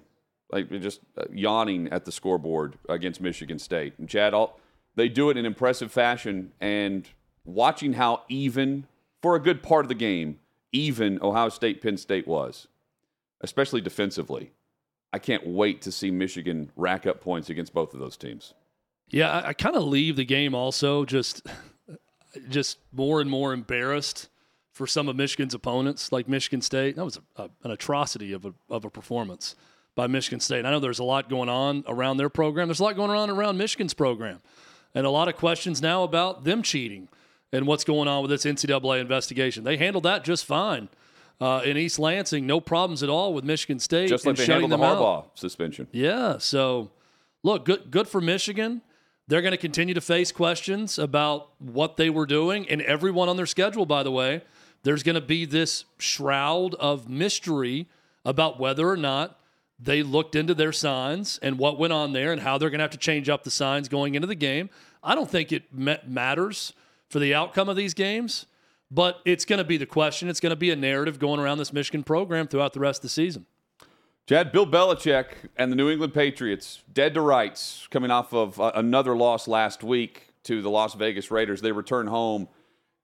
[0.51, 3.93] like just uh, yawning at the scoreboard against Michigan State.
[3.97, 4.59] And Chad, all,
[4.95, 7.07] they do it in impressive fashion, and
[7.45, 8.85] watching how even
[9.21, 10.39] for a good part of the game,
[10.71, 12.67] even Ohio State Penn State was,
[13.41, 14.51] especially defensively.
[15.13, 18.53] I can't wait to see Michigan rack up points against both of those teams.
[19.09, 21.45] Yeah, I, I kind of leave the game also just
[22.49, 24.29] just more and more embarrassed
[24.71, 26.95] for some of Michigan's opponents, like Michigan State.
[26.95, 29.55] That was a, a, an atrocity of a, of a performance
[29.95, 30.65] by Michigan State.
[30.65, 32.67] I know there's a lot going on around their program.
[32.67, 34.39] There's a lot going on around Michigan's program,
[34.95, 37.09] and a lot of questions now about them cheating
[37.51, 39.63] and what's going on with this NCAA investigation.
[39.63, 40.89] They handled that just fine.
[41.41, 44.09] Uh, in East Lansing, no problems at all with Michigan State.
[44.09, 45.39] Just like they handled the Harbaugh out.
[45.39, 45.87] suspension.
[45.91, 46.37] Yeah.
[46.37, 46.91] So,
[47.41, 48.81] look, good good for Michigan.
[49.27, 53.37] They're going to continue to face questions about what they were doing, and everyone on
[53.37, 54.43] their schedule, by the way,
[54.83, 57.87] there's going to be this shroud of mystery
[58.25, 59.39] about whether or not
[59.79, 62.83] they looked into their signs and what went on there and how they're going to
[62.83, 64.69] have to change up the signs going into the game.
[65.03, 66.73] I don't think it matters
[67.09, 68.45] for the outcome of these games,
[68.91, 70.29] but it's going to be the question.
[70.29, 73.03] It's going to be a narrative going around this Michigan program throughout the rest of
[73.03, 73.47] the season.
[74.27, 79.17] Chad, Bill Belichick and the New England Patriots dead to rights coming off of another
[79.17, 81.61] loss last week to the Las Vegas Raiders.
[81.61, 82.47] They return home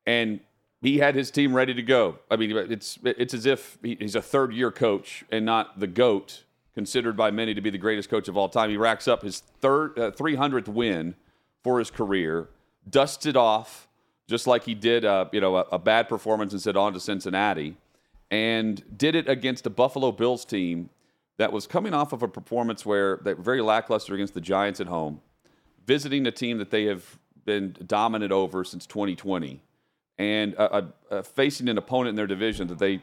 [0.06, 0.40] and
[0.82, 2.20] he had his team ready to go.
[2.30, 6.44] I mean, it's it's as if he's a third year coach and not the goat,
[6.76, 8.70] considered by many to be the greatest coach of all time.
[8.70, 11.16] He racks up his third uh, 300th win
[11.64, 12.50] for his career,
[12.90, 13.88] dusted off
[14.28, 17.00] just like he did, uh, you know, a, a bad performance and said on to
[17.00, 17.78] Cincinnati,
[18.30, 20.90] and did it against a Buffalo Bills team
[21.38, 24.82] that was coming off of a performance where they were very lackluster against the Giants
[24.82, 25.22] at home,
[25.86, 29.62] visiting a team that they have been dominant over since 2020
[30.18, 33.02] and uh, uh, facing an opponent in their division that they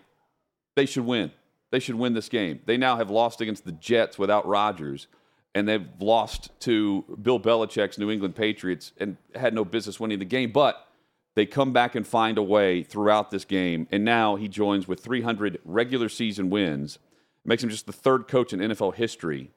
[0.77, 1.31] they should win.
[1.70, 2.61] They should win this game.
[2.66, 5.07] They now have lost against the Jets without Rodgers,
[5.55, 10.24] and they've lost to Bill Belichick's New England Patriots and had no business winning the
[10.24, 10.53] game.
[10.53, 10.87] But
[11.35, 15.00] they come back and find a way throughout this game, and now he joins with
[15.00, 16.98] 300 regular season wins.
[17.44, 19.50] Makes him just the third coach in NFL history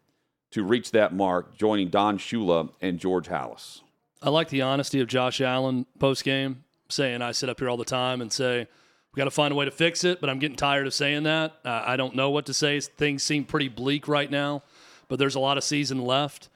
[0.52, 3.82] to reach that mark, joining Don Shula and George Halas.
[4.22, 7.78] I like the honesty of Josh Allen post game saying I sit up here all
[7.78, 8.68] the time and say
[9.14, 11.24] we got to find a way to fix it, but I'm getting tired of saying
[11.24, 11.56] that.
[11.66, 12.80] Uh, I don't know what to say.
[12.80, 14.64] Things seem pretty bleak right now,
[15.08, 16.50] but there's a lot of season left.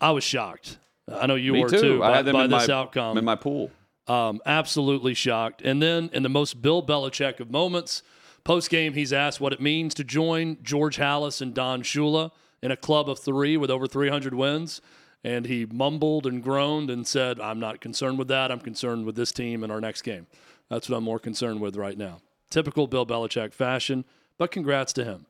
[0.00, 0.78] I was shocked.
[1.10, 1.80] I know you Me were too.
[1.80, 3.18] too I by, had them by in this my, outcome.
[3.18, 3.70] in my pool.
[4.06, 5.62] Um, absolutely shocked.
[5.62, 8.02] And then in the most Bill Belichick of moments,
[8.44, 12.30] post game, he's asked what it means to join George Halas and Don Shula
[12.62, 14.80] in a club of three with over 300 wins.
[15.24, 18.52] And he mumbled and groaned and said, I'm not concerned with that.
[18.52, 20.26] I'm concerned with this team and our next game.
[20.70, 22.20] That's what I'm more concerned with right now.
[22.50, 24.04] Typical Bill Belichick fashion,
[24.38, 25.26] but congrats to him.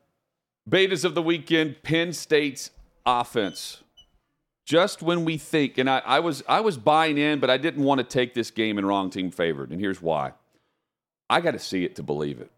[0.69, 2.71] Betas of the weekend Penn State's
[3.05, 3.83] offense.
[4.65, 7.83] Just when we think, and I, I was I was buying in, but I didn't
[7.83, 10.33] want to take this game in wrong team favored, and here's why.
[11.27, 12.51] I got to see it to believe it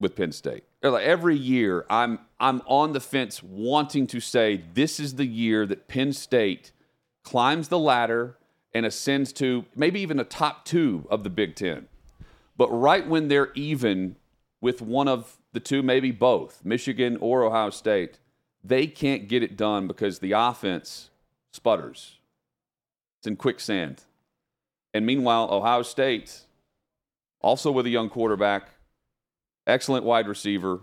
[0.00, 0.64] with Penn State.
[0.82, 5.86] Every year, I'm I'm on the fence, wanting to say this is the year that
[5.88, 6.72] Penn State
[7.22, 8.36] climbs the ladder
[8.72, 11.86] and ascends to maybe even a top two of the Big Ten.
[12.56, 14.16] But right when they're even
[14.60, 18.18] with one of the two, maybe both, Michigan or Ohio State,
[18.62, 21.10] they can't get it done because the offense
[21.52, 22.18] sputters.
[23.18, 24.04] It's in quicksand.
[24.94, 26.42] And meanwhile, Ohio State,
[27.40, 28.68] also with a young quarterback,
[29.70, 30.80] excellent wide receiver,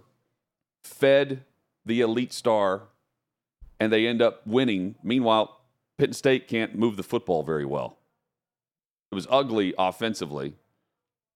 [0.83, 1.43] fed
[1.85, 2.83] the elite star,
[3.79, 4.95] and they end up winning.
[5.03, 5.59] Meanwhile,
[5.97, 7.97] Penn State can't move the football very well.
[9.11, 10.55] It was ugly offensively,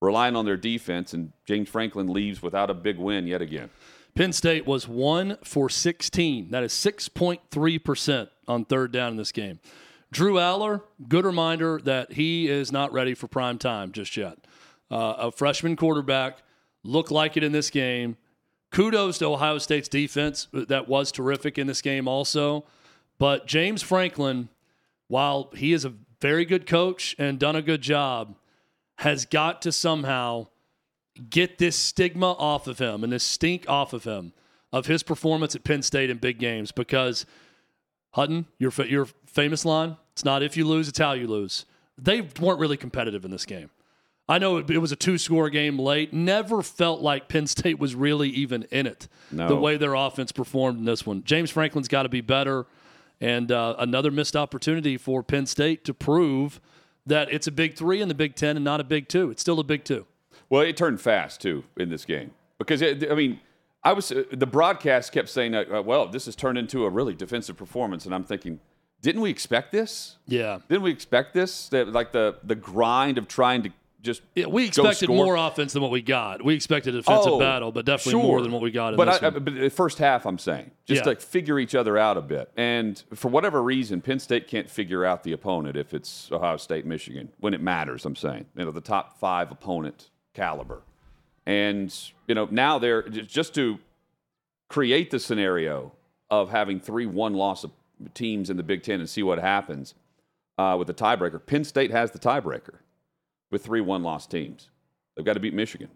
[0.01, 3.69] relying on their defense, and James Franklin leaves without a big win yet again.
[4.13, 6.51] Penn State was one for 16.
[6.51, 9.59] That is 6.3% on third down in this game.
[10.11, 14.37] Drew Allar, good reminder that he is not ready for prime time just yet.
[14.89, 16.39] Uh, a freshman quarterback
[16.83, 18.17] looked like it in this game.
[18.71, 20.47] Kudos to Ohio State's defense.
[20.53, 22.65] Uh, that was terrific in this game, also.
[23.19, 24.49] But James Franklin,
[25.07, 28.35] while he is a very good coach and done a good job,
[28.99, 30.47] has got to somehow
[31.29, 34.33] get this stigma off of him and this stink off of him
[34.71, 37.25] of his performance at Penn State in big games because
[38.11, 41.65] Hutton, your your famous line, it's not if you lose, it's how you lose.
[41.97, 43.69] They weren't really competitive in this game.
[44.31, 46.13] I know it, it was a two score game late.
[46.13, 49.09] Never felt like Penn State was really even in it.
[49.29, 49.49] No.
[49.49, 51.25] The way their offense performed in this one.
[51.25, 52.65] James Franklin's got to be better.
[53.19, 56.61] And uh, another missed opportunity for Penn State to prove
[57.05, 59.31] that it's a big three in the Big Ten and not a big two.
[59.31, 60.07] It's still a big two.
[60.49, 63.41] Well, it turned fast too in this game because it, I mean,
[63.83, 67.15] I was uh, the broadcast kept saying, uh, "Well, this has turned into a really
[67.15, 68.59] defensive performance," and I'm thinking,
[69.01, 70.17] didn't we expect this?
[70.27, 70.59] Yeah.
[70.69, 71.69] Didn't we expect this?
[71.69, 75.81] That like the the grind of trying to just Yeah, we expected more offense than
[75.81, 76.43] what we got.
[76.43, 79.05] We expected a defensive Oh, battle, but definitely more than what we got in but
[79.05, 79.43] this I, one.
[79.43, 81.13] but the first half, I'm saying, just Yeah.
[81.13, 82.51] to figure each other out a bit.
[82.57, 86.85] And for whatever reason, Penn State can't figure out the opponent if it's Ohio State,
[86.85, 88.05] Michigan when it matters.
[88.05, 90.81] I'm saying, you know, the top five opponent caliber.
[91.45, 91.93] And
[92.27, 93.79] you know, now they're just to
[94.69, 95.91] create the scenario
[96.29, 97.65] of having three one-loss
[98.13, 99.93] teams in the Big Ten and see what happens
[100.57, 101.43] uh, with the tiebreaker.
[101.45, 102.75] Penn State has the tiebreaker
[103.51, 104.69] with three one-loss teams.
[105.15, 105.89] They've got to beat Michigan.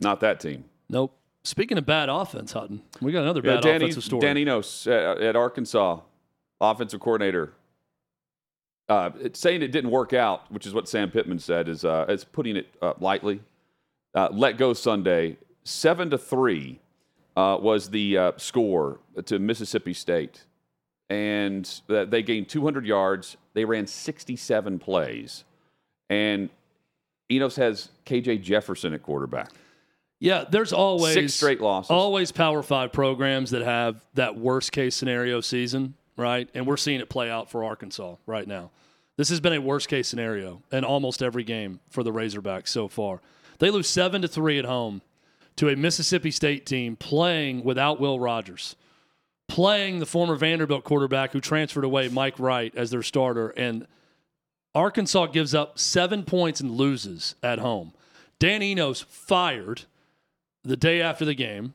[0.00, 0.64] Not that team.
[0.88, 1.16] nope.
[1.44, 4.20] Speaking of bad offense, Hutton, we got another Yeah, bad Danny, offensive story.
[4.20, 5.98] Dan Enos uh, at Arkansas,
[6.60, 7.52] offensive coordinator,
[8.88, 12.04] uh, it's saying it didn't work out, which is what Sam Pittman said, is uh,
[12.08, 13.40] is putting it uh, lightly.
[14.14, 16.78] Uh, let go Sunday, seven to three
[17.36, 20.44] uh, was the uh, score to Mississippi State,
[21.10, 23.36] and uh, they gained 200 yards.
[23.54, 25.42] They ran 67 plays,
[26.12, 26.50] and
[27.30, 29.50] Enos has KJ Jefferson at quarterback.
[30.20, 31.90] Yeah, there's always Six straight losses.
[31.90, 36.48] Always Power Five programs that have that worst case scenario season, right?
[36.54, 38.70] And we're seeing it play out for Arkansas right now.
[39.16, 42.88] This has been a worst case scenario in almost every game for the Razorbacks so
[42.88, 43.20] far.
[43.58, 45.02] They lose seven to three at home
[45.56, 48.76] to a Mississippi State team playing without Will Rogers,
[49.48, 53.86] playing the former Vanderbilt quarterback who transferred away, Mike Wright, as their starter, and
[54.74, 57.92] Arkansas gives up seven points and loses at home.
[58.38, 59.82] Dan Enos fired
[60.64, 61.74] the day after the game.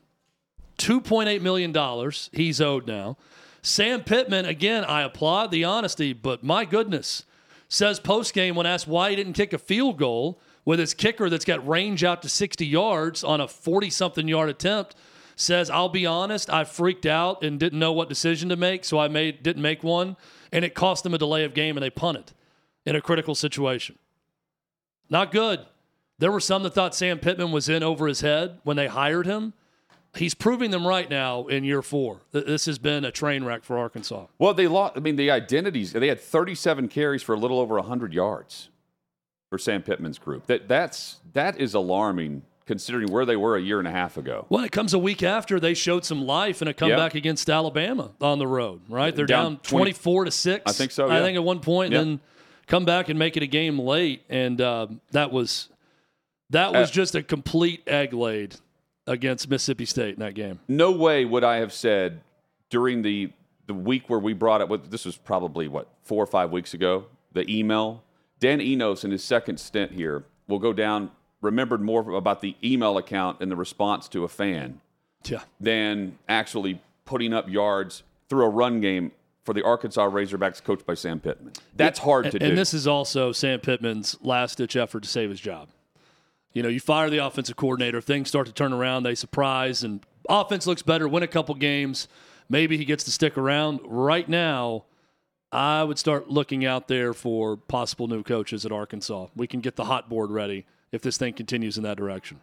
[0.78, 3.16] $2.8 million he's owed now.
[3.62, 7.24] Sam Pittman, again, I applaud the honesty, but my goodness,
[7.68, 11.28] says post game when asked why he didn't kick a field goal with his kicker
[11.28, 14.94] that's got range out to 60 yards on a 40 something yard attempt,
[15.36, 18.98] says, I'll be honest, I freaked out and didn't know what decision to make, so
[18.98, 20.16] I made didn't make one,
[20.52, 22.32] and it cost them a delay of game and they punted
[22.88, 23.98] in a critical situation.
[25.10, 25.60] Not good.
[26.18, 29.26] There were some that thought Sam Pittman was in over his head when they hired
[29.26, 29.52] him.
[30.14, 32.22] He's proving them right now in year four.
[32.32, 34.26] This has been a train wreck for Arkansas.
[34.38, 34.96] Well, they lost.
[34.96, 35.92] I mean, the identities.
[35.92, 38.70] They had 37 carries for a little over 100 yards
[39.50, 40.46] for Sam Pittman's group.
[40.46, 44.44] That that's that is alarming considering where they were a year and a half ago.
[44.48, 48.10] Well, it comes a week after they showed some life in a comeback against Alabama
[48.20, 49.14] on the road, right?
[49.14, 50.62] They're Down down, 20 24 to 6.
[50.66, 52.00] I think so, I think at one point, Yeah.
[52.00, 52.20] and then
[52.68, 54.22] come back and make it a game late.
[54.28, 55.68] And uh, that was
[56.50, 58.54] that was Uh, just a complete egg laid
[59.06, 60.60] against Mississippi State in that game.
[60.68, 62.20] No way would I have said
[62.70, 63.32] during the
[63.66, 64.68] the week where we brought up.
[64.68, 67.06] What this was probably what four or five weeks ago.
[67.32, 68.04] The email.
[68.40, 71.10] Dan Enos in his second stint here will go down.
[71.40, 74.80] Remembered more about the email account and the response to a fan
[75.24, 75.40] Yeah.
[75.60, 79.12] than actually putting up yards through a run game
[79.48, 81.54] for the Arkansas Razorbacks coached by Sam Pittman.
[81.74, 82.46] That's hard to and, do.
[82.48, 85.70] And this is also Sam Pittman's last ditch effort to save his job.
[86.52, 90.04] You know, you fire the offensive coordinator, things start to turn around, they surprise, and
[90.28, 92.08] offense looks better, win a couple games.
[92.50, 93.80] Maybe he gets to stick around.
[93.84, 94.84] Right now,
[95.50, 99.28] I would start looking out there for possible new coaches at Arkansas.
[99.34, 102.40] We can get the hot board ready if this thing continues in that direction.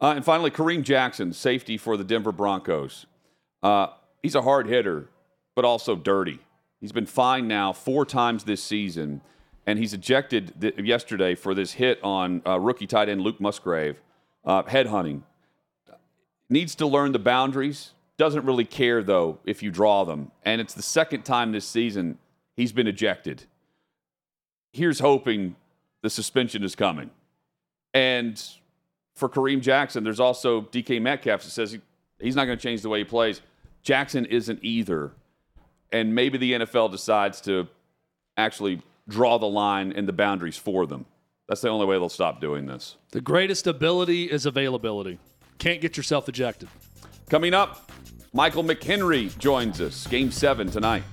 [0.00, 3.06] Uh, and finally, Kareem Jackson, safety for the Denver Broncos.
[3.60, 3.88] Uh,
[4.22, 5.08] he's a hard hitter,
[5.54, 6.40] but also dirty.
[6.80, 9.20] He's been fined now four times this season,
[9.66, 14.00] and he's ejected th- yesterday for this hit on uh, rookie tight end Luke Musgrave,
[14.44, 15.22] uh, headhunting.
[16.50, 17.92] Needs to learn the boundaries.
[18.16, 20.30] Doesn't really care, though, if you draw them.
[20.44, 22.18] And it's the second time this season
[22.54, 23.44] he's been ejected.
[24.72, 25.56] Here's hoping
[26.02, 27.10] the suspension is coming.
[27.94, 28.42] And
[29.14, 31.80] for Kareem Jackson, there's also DK Metcalf that says he,
[32.20, 33.40] he's not going to change the way he plays.
[33.82, 35.12] Jackson isn't either.
[35.94, 37.68] And maybe the NFL decides to
[38.36, 41.06] actually draw the line and the boundaries for them.
[41.48, 42.96] That's the only way they'll stop doing this.
[43.12, 45.20] The greatest ability is availability.
[45.58, 46.68] Can't get yourself ejected.
[47.30, 47.92] Coming up,
[48.32, 50.04] Michael McKenry joins us.
[50.08, 51.04] Game seven tonight.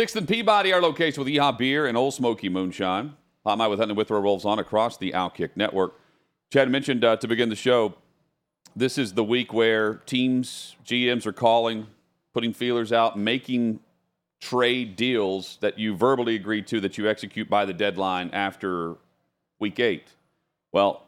[0.00, 3.12] Sixth and Peabody, our location with Yeehaw Beer and Ole Smoky Moonshine.
[3.44, 5.92] Hot Mic with Hunting Withrow rolls on across the Outkick Network.
[6.50, 7.92] Chad mentioned uh, to begin the show,
[8.74, 11.86] this is the week where teams, GMs are calling,
[12.32, 13.80] putting feelers out, making
[14.40, 18.96] trade deals that you verbally agreed to that you execute by the deadline after
[19.58, 20.14] week eight.
[20.72, 21.04] Well,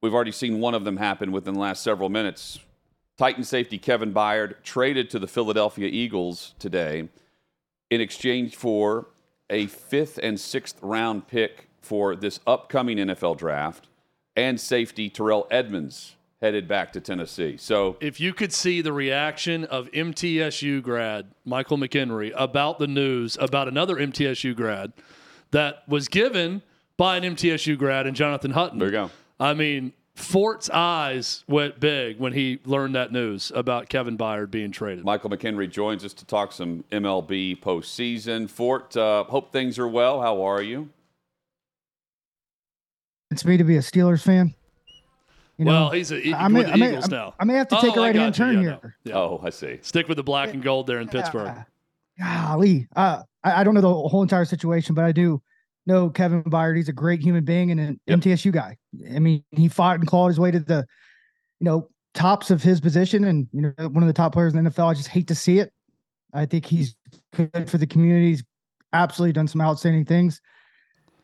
[0.00, 2.60] we've already seen one of them happen within the last several minutes.
[3.16, 7.08] Titan safety Kevin Byard traded to the Philadelphia Eagles today
[7.90, 9.08] in exchange for
[9.50, 13.88] a fifth and sixth round pick for this upcoming NFL draft
[14.36, 17.56] and safety Terrell Edmunds headed back to Tennessee.
[17.56, 23.36] So if you could see the reaction of MTSU grad Michael McKenry about the news
[23.40, 24.92] about another MTSU grad
[25.50, 26.62] that was given
[26.96, 28.78] by an MTSU grad and Jonathan Hutton.
[28.78, 29.10] There you go.
[29.40, 34.72] I mean, Fort's eyes went big when he learned that news about Kevin Byard being
[34.72, 35.04] traded.
[35.04, 38.50] Michael McKenry joins us to talk some MLB postseason.
[38.50, 40.20] Fort, uh, hope things are well.
[40.20, 40.90] How are you?
[43.30, 44.54] It's me to be a Steelers fan.
[45.56, 47.34] You know, well, he's a, he, I may, with the I may, Eagles now.
[47.38, 48.96] I may have to take oh, a right hand turn yeah, here.
[49.04, 49.14] Yeah.
[49.14, 49.78] Oh, I see.
[49.82, 51.54] Stick with the black and gold there in Pittsburgh.
[52.18, 55.40] Golly, uh, I, I, don't know the whole entire situation, but I do
[55.88, 56.76] know Kevin Byard.
[56.76, 58.20] He's a great human being and an yep.
[58.20, 58.76] MTSU guy.
[59.12, 60.86] I mean, he fought and clawed his way to the,
[61.58, 64.62] you know, tops of his position and you know one of the top players in
[64.62, 64.90] the NFL.
[64.90, 65.72] I just hate to see it.
[66.32, 66.94] I think he's
[67.34, 68.28] good for the community.
[68.28, 68.44] He's
[68.92, 70.40] absolutely done some outstanding things.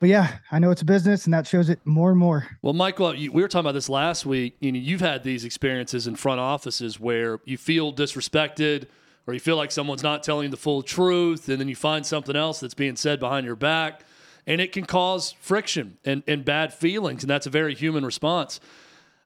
[0.00, 2.46] But yeah, I know it's a business, and that shows it more and more.
[2.62, 4.56] Well, Michael, we were talking about this last week.
[4.60, 8.86] You know, you've had these experiences in front offices where you feel disrespected,
[9.26, 12.04] or you feel like someone's not telling you the full truth, and then you find
[12.04, 14.04] something else that's being said behind your back
[14.46, 18.60] and it can cause friction and, and bad feelings, and that's a very human response.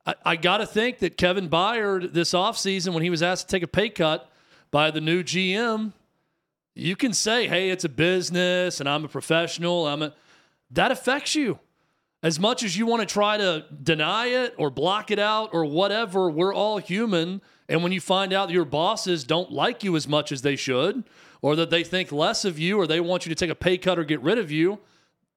[0.06, 3.56] I, I got to think that Kevin Byard this offseason, when he was asked to
[3.56, 4.30] take a pay cut
[4.70, 5.92] by the new GM,
[6.74, 9.86] you can say, hey, it's a business and I'm a professional.
[9.86, 10.14] I'm a,
[10.70, 11.58] that affects you.
[12.22, 15.64] As much as you want to try to deny it or block it out or
[15.64, 17.40] whatever, we're all human.
[17.68, 21.04] And when you find out your bosses don't like you as much as they should,
[21.42, 23.78] or that they think less of you, or they want you to take a pay
[23.78, 24.80] cut or get rid of you,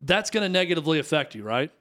[0.02, 1.72] that's going to negatively affect you, right?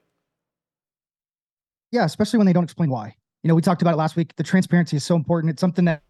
[1.91, 3.15] Yeah, especially when they don't explain why.
[3.43, 4.35] You know, we talked about it last week.
[4.35, 5.51] The transparency is so important.
[5.51, 6.01] It's something that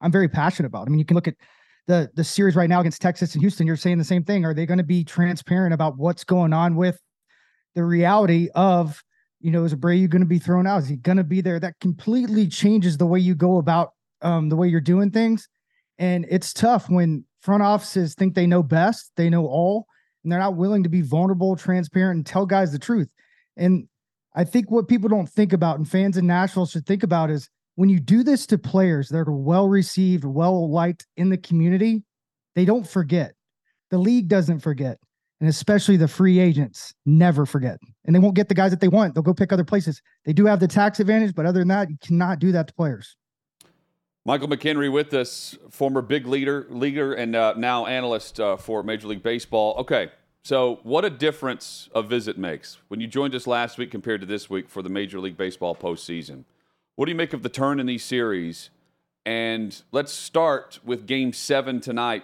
[0.00, 0.88] I'm very passionate about.
[0.88, 1.36] I mean, you can look at
[1.86, 3.66] the the series right now against Texas and Houston.
[3.66, 4.44] You're saying the same thing.
[4.44, 6.98] Are they going to be transparent about what's going on with
[7.74, 9.02] the reality of,
[9.40, 10.82] you know, is Abreu going to be thrown out?
[10.82, 11.60] Is he going to be there?
[11.60, 13.92] That completely changes the way you go about
[14.22, 15.48] um, the way you're doing things.
[15.98, 19.86] And it's tough when front offices think they know best, they know all,
[20.24, 23.12] and they're not willing to be vulnerable, transparent, and tell guys the truth.
[23.56, 23.86] And
[24.34, 27.48] I think what people don't think about and fans in Nashville should think about is
[27.76, 32.02] when you do this to players that are well received, well liked in the community,
[32.54, 33.34] they don't forget.
[33.90, 34.98] The league doesn't forget.
[35.40, 37.78] And especially the free agents never forget.
[38.04, 39.14] And they won't get the guys that they want.
[39.14, 40.00] They'll go pick other places.
[40.24, 42.74] They do have the tax advantage, but other than that, you cannot do that to
[42.74, 43.16] players.
[44.26, 49.08] Michael McKenry with us, former big leader, leader, and uh, now analyst uh, for Major
[49.08, 49.76] League Baseball.
[49.80, 50.10] Okay,
[50.44, 54.26] so what a difference a visit makes when you joined us last week compared to
[54.26, 56.44] this week for the Major League Baseball postseason.
[56.96, 58.70] What do you make of the turn in these series?
[59.26, 62.22] And let's start with Game Seven tonight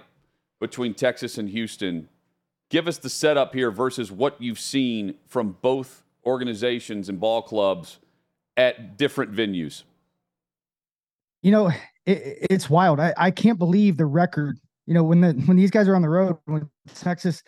[0.58, 2.08] between Texas and Houston.
[2.70, 7.98] Give us the setup here versus what you've seen from both organizations and ball clubs
[8.56, 9.82] at different venues
[11.42, 11.70] you know,
[12.06, 13.00] it, it's wild.
[13.00, 14.58] I, I can't believe the record.
[14.86, 17.42] You know, when the when these guys are on the road, when Texas,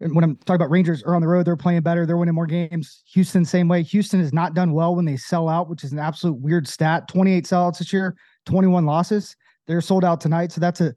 [0.00, 2.46] when I'm talking about Rangers are on the road, they're playing better, they're winning more
[2.46, 3.02] games.
[3.12, 3.82] Houston, same way.
[3.82, 7.08] Houston has not done well when they sell out, which is an absolute weird stat.
[7.08, 9.36] 28 sellouts this year, 21 losses.
[9.66, 10.50] They're sold out tonight.
[10.50, 10.94] So that's a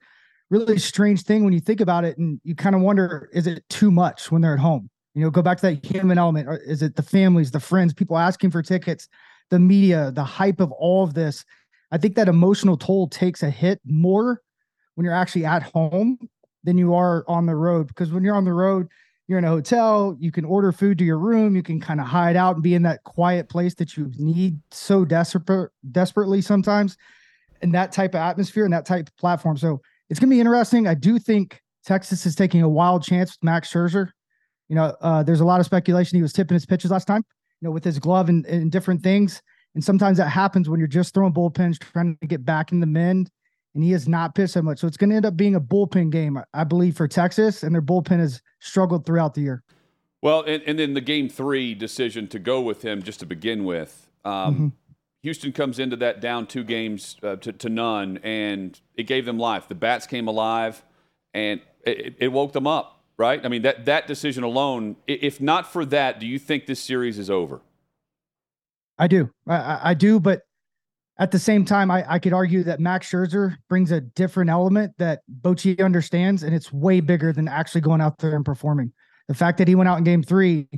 [0.49, 2.17] really strange thing when you think about it.
[2.17, 4.89] And you kind of wonder, is it too much when they're at home?
[5.13, 6.47] You know, go back to that human element.
[6.47, 9.07] Or is it the families, the friends, people asking for tickets,
[9.49, 11.43] the media, the hype of all of this?
[11.91, 14.41] I think that emotional toll takes a hit more
[14.95, 16.17] when you're actually at home
[16.63, 17.87] than you are on the road.
[17.87, 18.87] Because when you're on the road,
[19.27, 22.05] you're in a hotel, you can order food to your room, you can kind of
[22.05, 26.97] hide out and be in that quiet place that you need so desperate desperately sometimes.
[27.61, 29.57] And that type of atmosphere and that type of platform.
[29.57, 30.87] So it's gonna be interesting.
[30.87, 34.09] I do think Texas is taking a wild chance with Max Scherzer.
[34.67, 37.23] You know, uh, there's a lot of speculation he was tipping his pitches last time,
[37.61, 39.41] you know, with his glove and, and different things.
[39.75, 42.85] And sometimes that happens when you're just throwing bullpens, trying to get back in the
[42.85, 43.29] mend.
[43.73, 44.79] And he has not pitched so much.
[44.79, 47.63] So it's going to end up being a bullpen game, I believe, for Texas.
[47.63, 49.63] And their bullpen has struggled throughout the year.
[50.21, 53.63] Well, and, and then the game three decision to go with him just to begin
[53.63, 54.09] with.
[54.25, 54.67] Um, mm-hmm.
[55.23, 59.37] Houston comes into that down two games uh, to, to, none, and it gave them
[59.37, 59.67] life.
[59.67, 60.83] The bats came alive,
[61.33, 63.43] and it, it, woke them up, right?
[63.43, 67.19] I mean, that, that decision alone, if not for that, do you think this series
[67.19, 67.61] is over?
[69.01, 69.31] I do.
[69.47, 70.41] I, I do, but
[71.17, 74.93] at the same time, I, I could argue that Max Scherzer brings a different element
[74.99, 78.93] that Bochy understands, and it's way bigger than actually going out there and performing.
[79.27, 80.69] The fact that he went out in game three,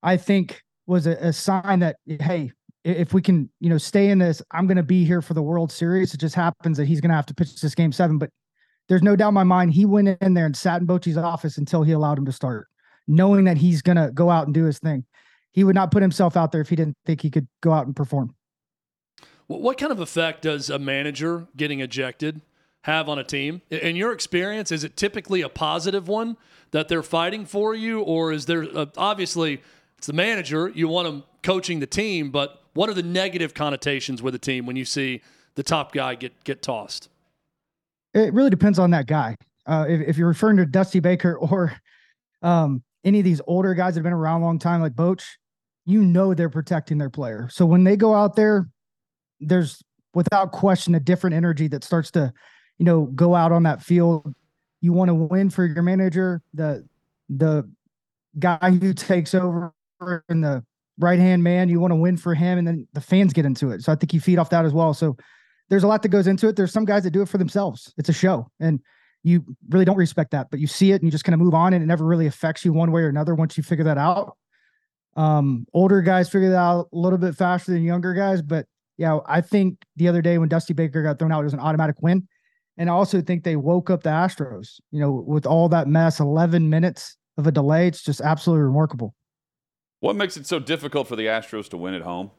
[0.00, 2.52] I think, was a, a sign that, hey,
[2.84, 5.42] if we can, you know, stay in this, I'm going to be here for the
[5.42, 6.14] World Series.
[6.14, 8.16] It just happens that he's going to have to pitch this game seven.
[8.16, 8.30] But
[8.88, 11.58] there's no doubt in my mind he went in there and sat in Bochy's office
[11.58, 12.68] until he allowed him to start,
[13.08, 15.04] knowing that he's going to go out and do his thing.
[15.56, 17.86] He would not put himself out there if he didn't think he could go out
[17.86, 18.34] and perform.
[19.46, 22.42] What kind of effect does a manager getting ejected
[22.82, 23.62] have on a team?
[23.70, 26.36] In your experience, is it typically a positive one
[26.72, 29.62] that they're fighting for you, or is there uh, obviously
[29.96, 34.20] it's the manager you want them coaching the team, but what are the negative connotations
[34.20, 35.22] with a team when you see
[35.54, 37.08] the top guy get get tossed?
[38.12, 39.36] It really depends on that guy.
[39.64, 41.72] Uh, if, if, you're referring to Dusty Baker or
[42.42, 45.22] um, any of these older guys that have been around a long time, like Boch,
[45.86, 47.48] you know they're protecting their player.
[47.50, 48.68] So when they go out there,
[49.40, 49.82] there's
[50.14, 52.32] without question a different energy that starts to,
[52.78, 54.34] you know, go out on that field.
[54.80, 56.86] You want to win for your manager, the
[57.28, 57.70] the
[58.38, 59.72] guy who takes over
[60.28, 60.64] in the
[60.98, 61.68] right hand man.
[61.68, 63.82] You want to win for him, and then the fans get into it.
[63.82, 64.92] So I think you feed off that as well.
[64.92, 65.16] So
[65.68, 66.56] there's a lot that goes into it.
[66.56, 67.94] There's some guys that do it for themselves.
[67.96, 68.80] It's a show, and
[69.22, 71.54] you really don't respect that, but you see it and you just kind of move
[71.54, 73.98] on, and it never really affects you one way or another once you figure that
[73.98, 74.36] out.
[75.16, 78.66] Um, older guys figure that out a little bit faster than younger guys, but
[78.98, 81.60] yeah, I think the other day when Dusty Baker got thrown out, it was an
[81.60, 82.26] automatic win.
[82.78, 86.20] And I also think they woke up the Astros, you know, with all that mess,
[86.20, 87.88] 11 minutes of a delay.
[87.88, 89.14] It's just absolutely remarkable.
[90.00, 92.30] What makes it so difficult for the Astros to win at home?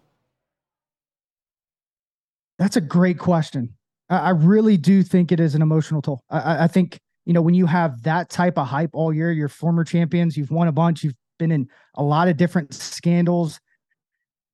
[2.60, 3.74] That's a great question.
[4.10, 6.22] I, I really do think it is an emotional toll.
[6.30, 9.50] I, I think, you know, when you have that type of hype all year, you're
[9.50, 13.60] former champions, you've won a bunch, you've been in a lot of different scandals.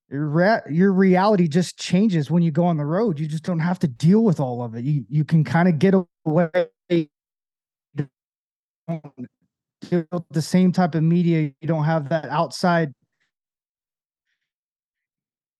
[0.09, 3.19] Your, re- your reality just changes when you go on the road.
[3.19, 4.83] You just don't have to deal with all of it.
[4.83, 6.49] You you can kind of get away
[9.87, 11.51] the same type of media.
[11.61, 12.93] You don't have that outside,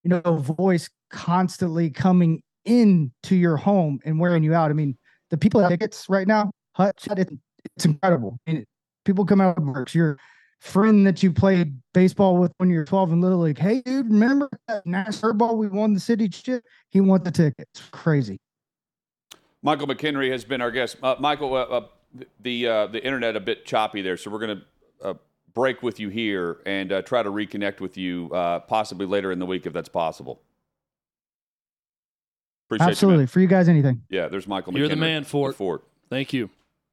[0.02, 4.70] you know, voice constantly coming into your home and wearing you out.
[4.70, 4.96] I mean,
[5.30, 8.38] the people that tickets right now, Hutch, it's incredible.
[8.46, 8.64] I mean,
[9.04, 9.94] people come out of work.
[9.94, 10.18] Your
[10.60, 13.58] friend that you played baseball with when you were 12 in Little League.
[13.58, 16.64] Hey, dude, remember that NASCAR ball we won the city chip?
[16.90, 17.82] He won the tickets.
[17.90, 18.40] Crazy.
[19.62, 20.96] Michael McKenry has been our guest.
[21.02, 21.86] Uh, Michael, uh, uh,
[22.40, 25.14] the uh, the internet a bit choppy there, so we're going to uh,
[25.54, 28.28] break with you here and uh, try to reconnect with you
[28.68, 30.42] possibly later in the week if that's possible.
[32.68, 33.24] Appreciate Absolutely.
[33.24, 34.02] You, For you guys, anything.
[34.08, 35.56] Yeah, there's Michael You're McKenry the man, Fort.
[35.56, 35.84] Fort.
[36.08, 36.50] Thank you.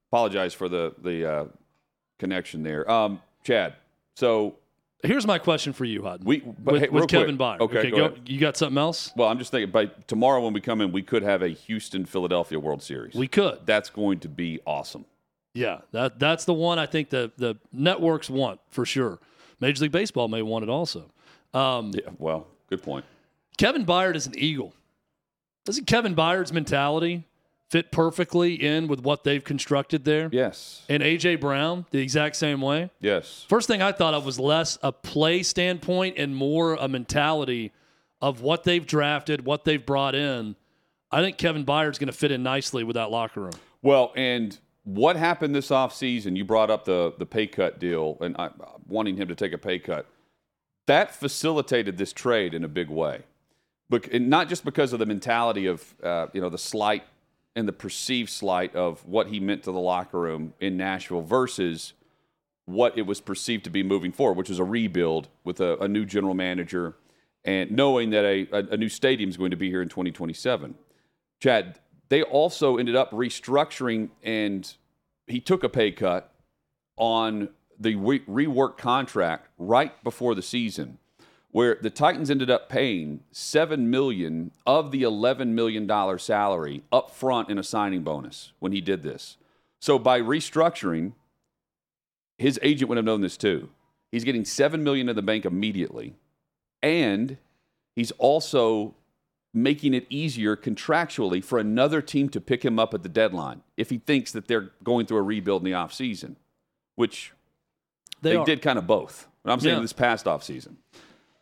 [0.09, 1.49] Apologize for the, the
[2.19, 2.89] connection there.
[2.89, 3.73] Um, Chad,
[4.15, 4.55] so
[5.03, 6.23] Here's my question for you, Hud.
[6.23, 7.59] We with, hey, with Kevin Byard.
[7.61, 9.11] Okay, okay go, go you got something else?
[9.15, 12.05] Well, I'm just thinking by tomorrow when we come in, we could have a Houston
[12.05, 13.15] Philadelphia World Series.
[13.15, 13.59] We could.
[13.65, 15.05] That's going to be awesome.
[15.53, 19.19] Yeah, that that's the one I think the the networks want for sure.
[19.59, 21.11] Major League Baseball may want it also.
[21.53, 23.05] Um, yeah, well, good point.
[23.57, 24.73] Kevin Byard is an Eagle.
[25.65, 27.25] Doesn't Kevin Byard's mentality
[27.71, 30.29] fit perfectly in with what they've constructed there?
[30.31, 30.83] Yes.
[30.89, 32.91] And AJ Brown, the exact same way?
[32.99, 33.45] Yes.
[33.47, 37.71] First thing I thought of was less a play standpoint and more a mentality
[38.21, 40.57] of what they've drafted, what they've brought in.
[41.11, 43.53] I think Kevin Byard's going to fit in nicely with that locker room.
[43.81, 48.35] Well, and what happened this offseason, you brought up the, the pay cut deal and
[48.37, 48.49] I,
[48.85, 50.07] wanting him to take a pay cut.
[50.87, 53.21] That facilitated this trade in a big way.
[53.89, 57.03] But not just because of the mentality of, uh, you know, the slight
[57.55, 61.93] and the perceived slight of what he meant to the locker room in Nashville versus
[62.65, 65.87] what it was perceived to be moving forward, which was a rebuild with a, a
[65.87, 66.95] new general manager
[67.43, 70.75] and knowing that a, a, new stadium is going to be here in 2027.
[71.41, 71.79] Chad,
[72.09, 74.75] they also ended up restructuring and
[75.27, 76.31] he took a pay cut
[76.97, 77.49] on
[77.79, 80.99] the re- rework contract right before the season
[81.51, 87.11] where the Titans ended up paying seven million of the eleven million dollar salary up
[87.11, 89.37] front in a signing bonus when he did this.
[89.79, 91.13] So by restructuring,
[92.37, 93.69] his agent would have known this too.
[94.11, 96.15] He's getting seven million in the bank immediately,
[96.81, 97.37] and
[97.95, 98.95] he's also
[99.53, 103.89] making it easier contractually for another team to pick him up at the deadline if
[103.89, 106.35] he thinks that they're going through a rebuild in the offseason,
[106.95, 107.33] which
[108.21, 109.27] they, they did kind of both.
[109.43, 109.81] I'm saying yeah.
[109.81, 110.75] this past offseason.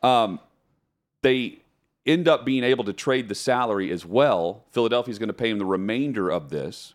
[0.02, 0.40] Um,
[1.22, 1.60] they
[2.06, 4.64] end up being able to trade the salary as well.
[4.72, 6.94] Philadelphia's going to pay him the remainder of this,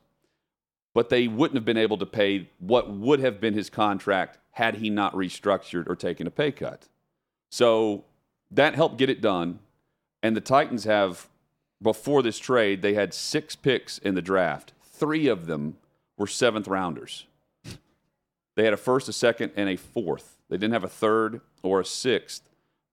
[0.95, 4.77] but they wouldn't have been able to pay what would have been his contract had
[4.77, 6.89] he not restructured or taken a pay cut.
[7.51, 8.05] So
[8.51, 9.59] that helped get it done.
[10.23, 11.29] And the Titans have,
[11.83, 14.73] before this trade, they had six picks in the draft.
[14.83, 15.77] Three of them
[16.17, 17.27] were seventh rounders.
[18.57, 20.37] They had a first, a second, and a fourth.
[20.49, 22.49] They didn't have a third or a sixth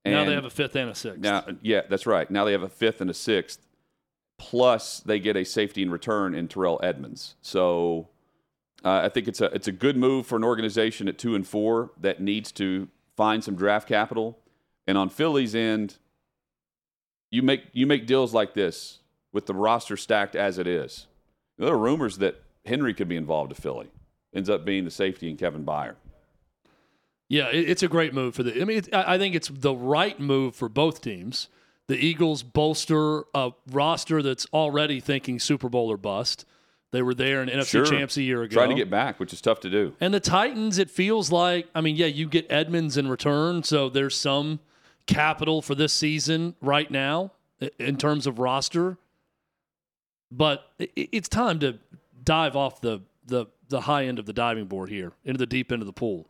[0.06, 1.20] now they have a fifth and a sixth.
[1.20, 2.30] Now, yeah, that's right.
[2.30, 3.60] Now they have a fifth and a sixth.
[4.38, 7.36] Plus, they get a safety in return in Terrell Edmunds.
[7.41, 8.10] So,
[8.84, 11.45] uh, I think it's a it's a good move for an organization at two and
[11.45, 14.39] four that needs to find some draft capital.
[14.88, 15.97] And on Philly's end,
[17.30, 18.99] you make you make deals like this
[19.32, 21.06] with the roster stacked as it is.
[21.60, 23.91] There are rumors that Henry could be involved to Philly.
[24.34, 25.95] Ends up being the safety in Kevin Byard.
[27.32, 28.61] Yeah, it, it's a great move for the.
[28.61, 31.47] I mean, I think it's the right move for both teams.
[31.88, 36.45] The Eagles bolster a roster that's already thinking Super Bowl or bust.
[36.91, 37.86] They were there in NFC Sure.
[37.86, 38.53] champs a year ago.
[38.53, 39.95] Trying to get back, which is tough to do.
[40.01, 43.88] And the Titans, it feels like, I mean, yeah, you get Edmunds in return, so
[43.88, 44.59] there's some
[45.07, 47.32] capital for this season right now
[47.79, 48.97] in terms of roster.
[50.29, 50.65] But
[50.97, 51.79] it's time to
[52.21, 55.71] dive off the, the, the high end of the diving board here into the deep
[55.71, 56.27] end of the pool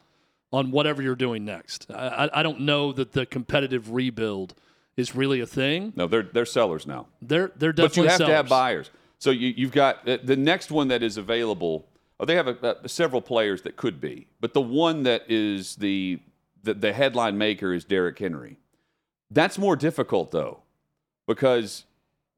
[0.51, 1.87] on whatever you're doing next.
[1.89, 4.53] I, I- don't know that the competitive rebuild
[4.97, 5.93] is really a thing.
[5.95, 7.07] No, they're they're sellers now.
[7.21, 8.89] They're they're But you definitely have to have buyers.
[9.19, 11.87] So you, you've got uh, the next one that is available.
[12.19, 15.75] Oh, they have a, uh, several players that could be, but the one that is
[15.77, 16.19] the,
[16.63, 18.57] the the headline maker is Derrick Henry.
[19.29, 20.59] That's more difficult though,
[21.27, 21.85] because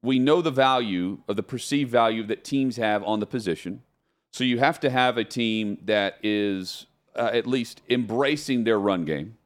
[0.02, 3.82] we know the value of the perceived value that teams have on the position.
[4.30, 6.86] So you have to have a team that is
[7.16, 9.36] uh, at least embracing their run game.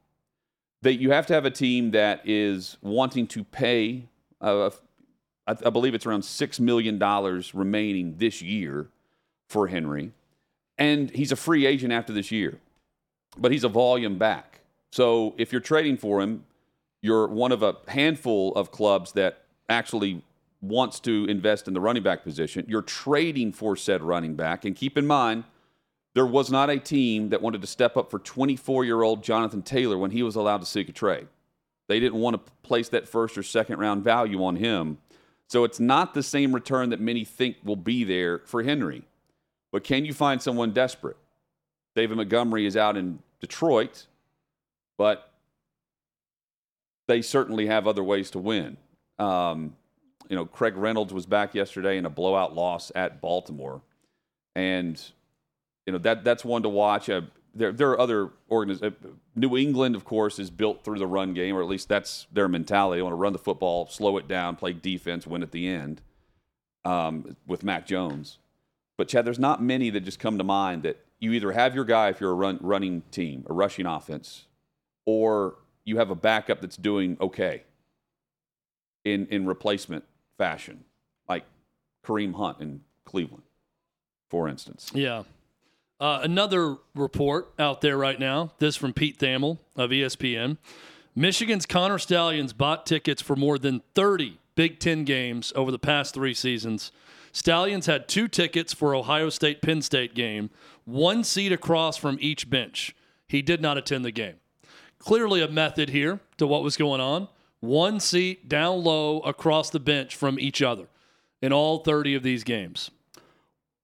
[0.81, 4.07] That you have to have a team that is wanting to pay
[4.41, 4.69] uh,
[5.49, 8.87] I, I believe it's around six million dollars remaining this year
[9.49, 10.11] for Henry,
[10.77, 12.59] and he's a free agent after this year,
[13.37, 14.61] but he's a volume back.
[14.91, 16.45] So if you're trading for him,
[17.01, 20.23] you're one of a handful of clubs that actually
[20.61, 22.65] wants to invest in the running back position.
[22.67, 25.45] You're trading for said running back, and keep in mind.
[26.15, 29.61] There was not a team that wanted to step up for 24 year old Jonathan
[29.61, 31.27] Taylor when he was allowed to seek a trade.
[31.87, 34.99] They didn't want to place that first or second round value on him.
[35.47, 39.03] So it's not the same return that many think will be there for Henry.
[39.71, 41.17] But can you find someone desperate?
[41.95, 44.05] David Montgomery is out in Detroit,
[44.97, 45.31] but
[47.07, 48.77] they certainly have other ways to win.
[49.17, 49.75] Um,
[50.29, 53.81] you know, Craig Reynolds was back yesterday in a blowout loss at Baltimore,
[54.55, 55.01] and
[55.89, 57.09] you know that that's one to watch.
[57.09, 57.21] Uh,
[57.55, 58.95] there, there are other organizations.
[59.35, 62.47] New England, of course, is built through the run game, or at least that's their
[62.47, 62.99] mentality.
[62.99, 66.01] They want to run the football, slow it down, play defense, win at the end.
[66.85, 68.37] Um, with Mac Jones,
[68.97, 71.85] but Chad, there's not many that just come to mind that you either have your
[71.85, 74.45] guy if you're a run, running team, a rushing offense,
[75.05, 77.63] or you have a backup that's doing okay
[79.03, 80.03] in in replacement
[80.37, 80.83] fashion,
[81.27, 81.45] like
[82.05, 83.43] Kareem Hunt in Cleveland,
[84.29, 84.91] for instance.
[84.93, 85.23] Yeah.
[85.99, 88.53] Uh, another report out there right now.
[88.59, 90.57] This from Pete Thamel of ESPN.
[91.15, 96.13] Michigan's Connor Stalions bought tickets for more than 30 Big Ten games over the past
[96.13, 96.91] three seasons.
[97.31, 100.49] Stalions had two tickets for Ohio State Penn State game,
[100.85, 102.95] one seat across from each bench.
[103.27, 104.35] He did not attend the game.
[104.97, 107.27] Clearly, a method here to what was going on.
[107.59, 110.87] One seat down low across the bench from each other
[111.41, 112.89] in all 30 of these games.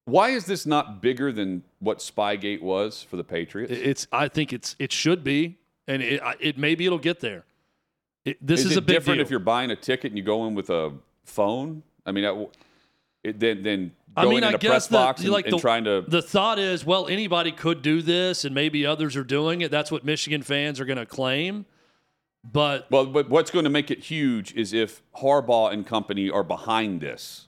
[0.05, 3.71] Why is this not bigger than what Spygate was for the Patriots?
[3.73, 4.07] It's.
[4.11, 4.75] I think it's.
[4.79, 6.21] It should be, and it.
[6.39, 7.45] It maybe it'll get there.
[8.23, 9.25] It, this is, it a big different deal.
[9.25, 10.93] if you're buying a ticket and you go in with a
[11.25, 11.83] phone?
[12.05, 12.47] I mean, I-
[13.23, 15.59] it, then then I going mean, in I a press the, box and, like and
[15.59, 16.03] trying to.
[16.07, 19.71] The thought is, well, anybody could do this, and maybe others are doing it.
[19.71, 21.65] That's what Michigan fans are going to claim.
[22.43, 26.43] But well, but what's going to make it huge is if Harbaugh and company are
[26.43, 27.47] behind this,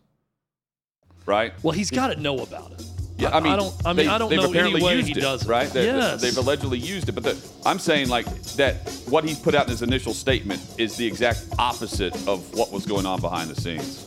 [1.27, 1.53] right?
[1.61, 2.83] well, he's got to know about it.
[3.17, 3.73] Yeah, I mean, I don't.
[3.83, 5.49] I mean, they, I don't know any way he does it.
[5.49, 5.67] right?
[5.67, 6.21] They, yes.
[6.21, 8.25] They've allegedly used it, but the, I'm saying like
[8.57, 8.75] that.
[9.09, 12.85] What he's put out in his initial statement is the exact opposite of what was
[12.85, 14.05] going on behind the scenes.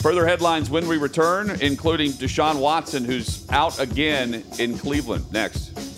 [0.00, 5.30] Further headlines when we return, including Deshaun Watson, who's out again in Cleveland.
[5.32, 5.95] Next.